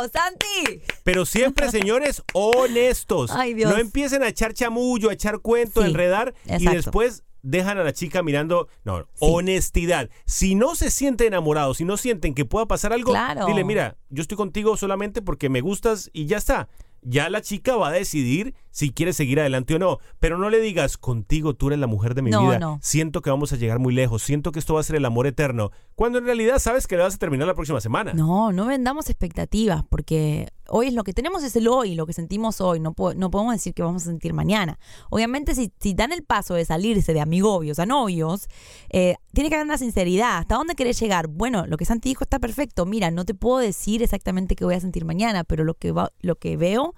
Santi! 0.08 0.82
Pero 1.04 1.26
siempre, 1.26 1.68
señores, 1.70 2.22
honestos. 2.32 3.30
Ay, 3.32 3.54
Dios. 3.54 3.70
No 3.70 3.78
empiecen 3.78 4.22
a 4.22 4.28
echar 4.28 4.52
chamullo, 4.54 5.10
a 5.10 5.12
echar 5.12 5.40
cuento, 5.40 5.80
a 5.82 5.86
enredar 5.86 6.34
y 6.58 6.66
después 6.66 7.22
dejan 7.42 7.78
a 7.78 7.84
la 7.84 7.92
chica 7.92 8.22
mirando. 8.22 8.68
No, 8.84 9.00
Sí. 9.00 9.04
honestidad. 9.20 10.10
Si 10.26 10.54
no 10.54 10.74
se 10.74 10.90
sienten 10.90 11.28
enamorados, 11.28 11.78
si 11.78 11.84
no 11.84 11.96
sienten 11.96 12.34
que 12.34 12.44
pueda 12.44 12.66
pasar 12.66 12.92
algo, 12.92 13.12
Claro. 13.12 13.46
dile, 13.46 13.64
mira, 13.64 13.96
yo 14.10 14.22
estoy 14.22 14.36
contigo 14.36 14.76
solamente 14.76 15.22
porque 15.22 15.48
me 15.48 15.60
gustas 15.60 16.10
y 16.12 16.26
ya 16.26 16.36
está. 16.36 16.68
Ya 17.02 17.30
la 17.30 17.40
chica 17.40 17.76
va 17.76 17.88
a 17.88 17.92
decidir 17.92 18.54
si 18.70 18.92
quiere 18.92 19.12
seguir 19.12 19.40
adelante 19.40 19.74
o 19.74 19.78
no. 19.78 19.98
Pero 20.18 20.38
no 20.38 20.50
le 20.50 20.61
digas, 20.61 20.96
contigo 20.96 21.54
tú 21.54 21.68
eres 21.68 21.78
la 21.78 21.87
mujer 21.87 22.14
de 22.14 22.22
mi 22.22 22.30
No, 22.30 22.42
vida. 22.46 22.59
no. 22.59 22.78
Siento 22.83 23.20
que 23.22 23.30
vamos 23.30 23.52
a 23.52 23.56
llegar 23.56 23.78
muy 23.78 23.92
lejos. 23.94 24.22
Siento 24.22 24.52
que 24.52 24.59
esto 24.59 24.74
va 24.74 24.80
a 24.80 24.85
ser 24.85 24.96
el 24.96 25.04
amor 25.04 25.26
eterno. 25.26 25.70
Cuando 25.94 26.18
en 26.18 26.24
realidad 26.24 26.59
sabes 26.59 26.87
que 26.87 26.96
le 26.96 27.02
vas 27.02 27.14
a 27.14 27.18
terminar 27.18 27.46
la 27.46 27.54
próxima 27.54 27.80
semana. 27.80 28.12
No, 28.14 28.52
no 28.52 28.66
vendamos 28.66 29.11
expectativas, 29.11 29.83
porque 29.88 30.48
hoy 30.68 30.87
es 30.87 30.94
lo 30.94 31.02
que 31.04 31.12
tenemos 31.12 31.42
es 31.42 31.56
el 31.56 31.66
hoy, 31.68 31.94
lo 31.96 32.06
que 32.06 32.12
sentimos 32.12 32.61
hoy, 32.61 32.78
no, 32.80 32.92
po- 32.94 33.12
no 33.14 33.30
podemos 33.30 33.54
decir 33.54 33.74
que 33.74 33.83
vamos 33.83 34.02
a 34.02 34.06
sentir 34.06 34.33
mañana. 34.33 34.78
Obviamente, 35.11 35.54
si, 35.54 35.72
si 35.80 35.94
dan 35.94 36.12
el 36.12 36.22
paso 36.22 36.54
de 36.54 36.64
salirse 36.64 37.12
de 37.12 37.20
amigobios 37.20 37.78
a 37.80 37.87
novios, 37.87 38.46
eh, 38.90 39.16
tiene 39.35 39.50
que 39.50 39.56
haber 39.56 39.66
una 39.66 39.78
sinceridad. 39.78 40.38
¿Hasta 40.38 40.54
dónde 40.54 40.74
querés 40.76 40.98
llegar? 41.00 41.26
Bueno, 41.28 41.66
lo 41.66 41.76
que 41.76 41.85
Santi 41.85 42.09
dijo 42.11 42.24
está 42.24 42.38
perfecto. 42.38 42.87
Mira, 42.87 43.11
no 43.11 43.24
te 43.24 43.35
puedo 43.35 43.59
decir 43.59 44.02
exactamente 44.02 44.54
qué 44.54 44.64
voy 44.64 44.74
a 44.74 44.80
sentir 44.80 45.04
mañana, 45.04 45.44
pero 45.44 45.64
lo 45.64 45.74
que, 45.74 45.92
va, 45.92 46.12
lo 46.20 46.37
que 46.37 46.56
veo 46.56 46.94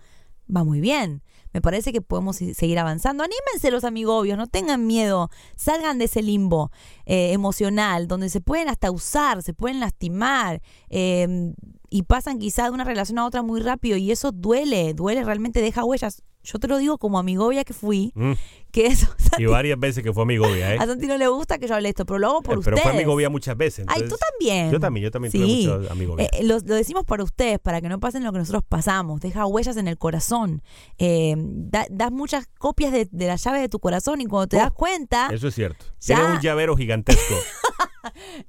va 0.54 0.64
muy 0.64 0.80
bien. 0.80 1.22
Me 1.52 1.60
parece 1.60 1.92
que 1.92 2.00
podemos 2.00 2.36
seguir 2.36 2.78
avanzando. 2.78 3.24
Anímense 3.24 3.70
los 3.70 3.84
amigobios, 3.84 4.38
no 4.38 4.46
tengan 4.46 4.86
miedo. 4.86 5.30
Salgan 5.56 5.98
de 5.98 6.06
ese 6.06 6.22
limbo 6.22 6.70
eh, 7.04 7.32
emocional, 7.32 8.08
donde 8.08 8.28
se 8.28 8.40
pueden 8.40 8.68
hasta 8.68 8.90
usar, 8.90 9.42
se 9.42 9.54
pueden 9.54 9.80
lastimar. 9.80 10.62
eh, 10.88 11.52
y 11.92 12.04
pasan 12.04 12.38
quizá 12.38 12.64
de 12.64 12.70
una 12.70 12.84
relación 12.84 13.18
a 13.18 13.26
otra 13.26 13.42
muy 13.42 13.60
rápido 13.60 13.98
y 13.98 14.10
eso 14.10 14.32
duele, 14.32 14.94
duele, 14.94 15.24
realmente 15.24 15.60
deja 15.60 15.84
huellas. 15.84 16.22
Yo 16.44 16.58
te 16.58 16.66
lo 16.68 16.78
digo 16.78 16.98
como 16.98 17.18
amigobia 17.18 17.62
que 17.64 17.72
fui, 17.72 18.12
Mm. 18.16 18.32
que 18.72 18.86
eso, 18.86 19.06
Y 19.38 19.46
varias 19.46 19.78
veces 19.78 20.02
que 20.02 20.12
fue 20.12 20.24
amigovia, 20.24 20.74
¿eh? 20.74 20.78
a 20.80 20.86
Santi 20.86 21.06
no 21.06 21.16
le 21.16 21.28
gusta 21.28 21.58
que 21.58 21.68
yo 21.68 21.74
hable 21.74 21.88
esto, 21.88 22.04
pero 22.04 22.18
lo 22.18 22.28
hago 22.28 22.42
por 22.42 22.54
Eh, 22.54 22.58
ustedes. 22.58 22.74
Pero 22.80 22.88
fue 22.90 22.92
amigovia 23.00 23.30
muchas 23.30 23.56
veces. 23.56 23.84
Ay, 23.88 24.02
tú 24.08 24.16
también. 24.16 24.70
Yo 24.72 24.80
también, 24.80 25.04
yo 25.04 25.10
también 25.10 25.30
Sí. 25.32 25.38
tuve 25.38 25.78
mucho 25.78 25.92
amigovia. 25.92 26.26
Eh, 26.32 26.42
lo, 26.44 26.54
lo 26.58 26.74
decimos 26.74 27.04
para 27.04 27.22
ustedes, 27.22 27.58
para 27.60 27.80
que 27.80 27.88
no 27.88 28.00
pasen 28.00 28.24
lo 28.24 28.32
que 28.32 28.38
nosotros 28.38 28.64
pasamos. 28.68 29.20
Deja 29.20 29.46
huellas 29.46 29.76
en 29.76 29.86
el 29.88 29.98
corazón. 29.98 30.62
Eh, 30.98 31.34
da- 31.38 31.86
das 31.90 32.10
muchas 32.10 32.48
copias 32.58 32.92
de, 32.92 33.08
de 33.10 33.26
la 33.26 33.36
llave 33.36 33.60
de 33.60 33.68
tu 33.68 33.78
corazón 33.78 34.20
y 34.20 34.26
cuando 34.26 34.48
te 34.48 34.56
Oh, 34.56 34.60
das 34.60 34.72
cuenta, 34.72 35.28
Eso 35.32 35.48
es 35.48 35.54
cierto. 35.54 35.84
ya- 36.00 36.16
Eres 36.18 36.30
un 36.36 36.40
llavero 36.40 36.76
gigantesco. 36.76 37.34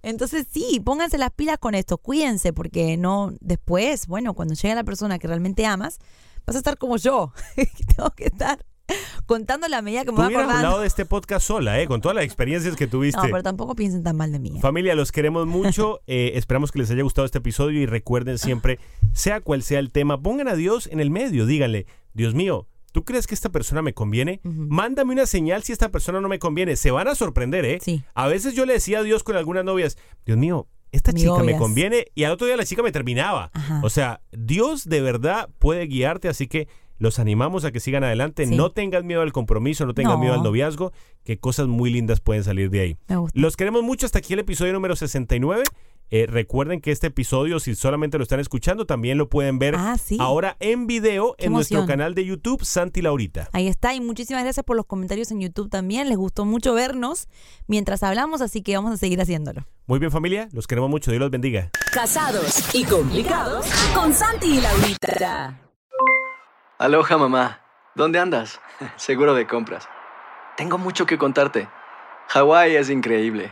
Entonces 0.01 0.47
sí, 0.51 0.81
pónganse 0.83 1.17
las 1.17 1.31
pilas 1.31 1.57
con 1.59 1.75
esto, 1.75 1.97
cuídense, 1.97 2.53
porque 2.53 2.97
no, 2.97 3.33
después, 3.39 4.07
bueno, 4.07 4.33
cuando 4.33 4.55
llegue 4.55 4.73
la 4.75 4.83
persona 4.83 5.19
que 5.19 5.27
realmente 5.27 5.65
amas, 5.65 5.99
vas 6.45 6.55
a 6.55 6.59
estar 6.59 6.77
como 6.77 6.97
yo, 6.97 7.33
tengo 7.95 8.09
que 8.11 8.25
estar 8.25 8.65
contando 9.25 9.67
la 9.67 9.81
medida 9.81 10.05
que 10.05 10.11
me 10.11 10.17
va 10.17 10.27
acordando. 10.27 10.53
hablado 10.53 10.81
de 10.81 10.87
este 10.87 11.05
podcast 11.05 11.45
sola, 11.45 11.79
¿eh? 11.79 11.87
Con 11.87 12.01
todas 12.01 12.15
las 12.15 12.25
experiencias 12.25 12.75
que 12.75 12.87
tuviste. 12.87 13.21
No, 13.21 13.23
pero 13.23 13.43
tampoco 13.43 13.75
piensen 13.75 14.03
tan 14.03 14.17
mal 14.17 14.31
de 14.31 14.39
mí. 14.39 14.57
¿eh? 14.57 14.61
Familia, 14.61 14.95
los 14.95 15.11
queremos 15.11 15.47
mucho. 15.47 16.01
eh, 16.07 16.33
esperamos 16.35 16.71
que 16.71 16.79
les 16.79 16.91
haya 16.91 17.03
gustado 17.03 17.25
este 17.25 17.37
episodio 17.37 17.81
y 17.81 17.85
recuerden 17.85 18.37
siempre, 18.37 18.79
sea 19.13 19.41
cual 19.41 19.63
sea 19.63 19.79
el 19.79 19.91
tema, 19.91 20.21
pongan 20.21 20.47
a 20.47 20.55
Dios 20.55 20.87
en 20.91 20.99
el 20.99 21.09
medio. 21.09 21.45
Díganle, 21.45 21.87
Dios 22.13 22.33
mío, 22.33 22.67
¿tú 22.91 23.03
crees 23.03 23.27
que 23.27 23.35
esta 23.35 23.49
persona 23.49 23.81
me 23.81 23.93
conviene? 23.93 24.41
Mándame 24.43 25.13
una 25.13 25.25
señal 25.25 25.63
si 25.63 25.71
esta 25.71 25.89
persona 25.89 26.19
no 26.21 26.27
me 26.27 26.39
conviene. 26.39 26.75
Se 26.75 26.91
van 26.91 27.07
a 27.07 27.15
sorprender, 27.15 27.65
¿eh? 27.65 27.79
Sí. 27.81 28.03
A 28.13 28.27
veces 28.27 28.53
yo 28.53 28.65
le 28.65 28.73
decía 28.73 28.99
a 28.99 29.03
Dios 29.03 29.23
con 29.23 29.35
algunas 29.35 29.63
novias, 29.63 29.97
Dios 30.25 30.37
mío, 30.37 30.67
esta 30.93 31.11
Mi 31.11 31.19
chica 31.21 31.43
me 31.43 31.57
conviene 31.57 32.05
y 32.15 32.23
al 32.23 32.31
otro 32.31 32.47
día 32.47 32.55
la 32.55 32.65
chica 32.65 32.81
me 32.81 32.91
terminaba. 32.93 33.49
Ajá. 33.53 33.81
O 33.83 33.89
sea, 33.89 34.21
Dios 34.31 34.87
de 34.87 35.01
verdad 35.01 35.49
puede 35.59 35.87
guiarte, 35.87 36.29
así 36.29 36.47
que 36.47 36.67
los 36.99 37.19
animamos 37.19 37.65
a 37.65 37.71
que 37.71 37.79
sigan 37.81 38.03
adelante. 38.03 38.45
Sí. 38.45 38.55
No 38.55 38.71
tengas 38.71 39.03
miedo 39.03 39.21
al 39.21 39.33
compromiso, 39.33 39.85
no 39.85 39.93
tengas 39.93 40.13
No. 40.13 40.19
miedo 40.19 40.33
al 40.35 40.43
noviazgo, 40.43 40.93
que 41.25 41.37
cosas 41.37 41.67
muy 41.67 41.91
lindas 41.91 42.21
pueden 42.21 42.43
salir 42.43 42.69
de 42.69 42.79
ahí. 42.79 42.97
Los 43.33 43.57
queremos 43.57 43.83
mucho 43.83 44.05
hasta 44.05 44.19
aquí 44.19 44.33
el 44.33 44.39
episodio 44.39 44.71
número 44.71 44.95
69. 44.95 45.63
Eh, 46.15 46.27
recuerden 46.27 46.79
que 46.79 46.91
este 46.91 47.07
episodio, 47.07 47.59
si 47.59 47.73
solamente 47.73 48.19
lo 48.19 48.21
están 48.23 48.39
escuchando, 48.39 48.85
también 48.85 49.17
lo 49.17 49.29
pueden 49.29 49.57
ver 49.57 49.73
Ah, 49.75 49.97
sí. 49.97 50.17
ahora 50.19 50.55
en 50.59 50.85
video 50.85 51.33
Qué 51.39 51.47
en 51.47 51.53
nuestro 51.53 51.87
canal 51.87 52.13
de 52.13 52.23
YouTube, 52.23 52.63
Santi 52.63 53.01
Laurita. 53.01 53.49
Ahí 53.51 53.67
está, 53.67 53.95
y 53.95 53.99
muchísimas 53.99 54.43
gracias 54.43 54.63
por 54.63 54.75
los 54.77 54.85
comentarios 54.85 55.31
en 55.31 55.41
YouTube 55.41 55.71
también. 55.71 56.09
Les 56.09 56.17
gustó 56.19 56.45
mucho 56.45 56.75
vernos 56.75 57.27
mientras 57.65 58.03
hablamos, 58.03 58.41
así 58.41 58.61
que 58.61 58.75
vamos 58.75 58.91
a 58.93 58.97
seguir 58.97 59.19
haciéndolo. 59.21 59.65
Muy 59.87 59.97
bien 59.97 60.11
familia, 60.11 60.49
los 60.51 60.67
queremos 60.67 60.91
mucho, 60.91 61.09
Dios 61.09 61.19
los 61.19 61.31
bendiga. 61.31 61.71
Casados 61.91 62.75
y 62.75 62.83
complicados 62.85 63.65
con 63.95 64.13
Santi 64.13 64.59
y 64.59 64.61
Laurita. 64.61 65.59
Aloha 66.77 67.17
mamá, 67.17 67.59
¿dónde 67.95 68.19
andas? 68.19 68.61
Seguro 68.97 69.33
de 69.33 69.47
compras. 69.47 69.89
Tengo 70.57 70.77
mucho 70.77 71.07
que 71.07 71.17
contarte. 71.17 71.67
Hawái 72.27 72.75
es 72.75 72.91
increíble. 72.91 73.51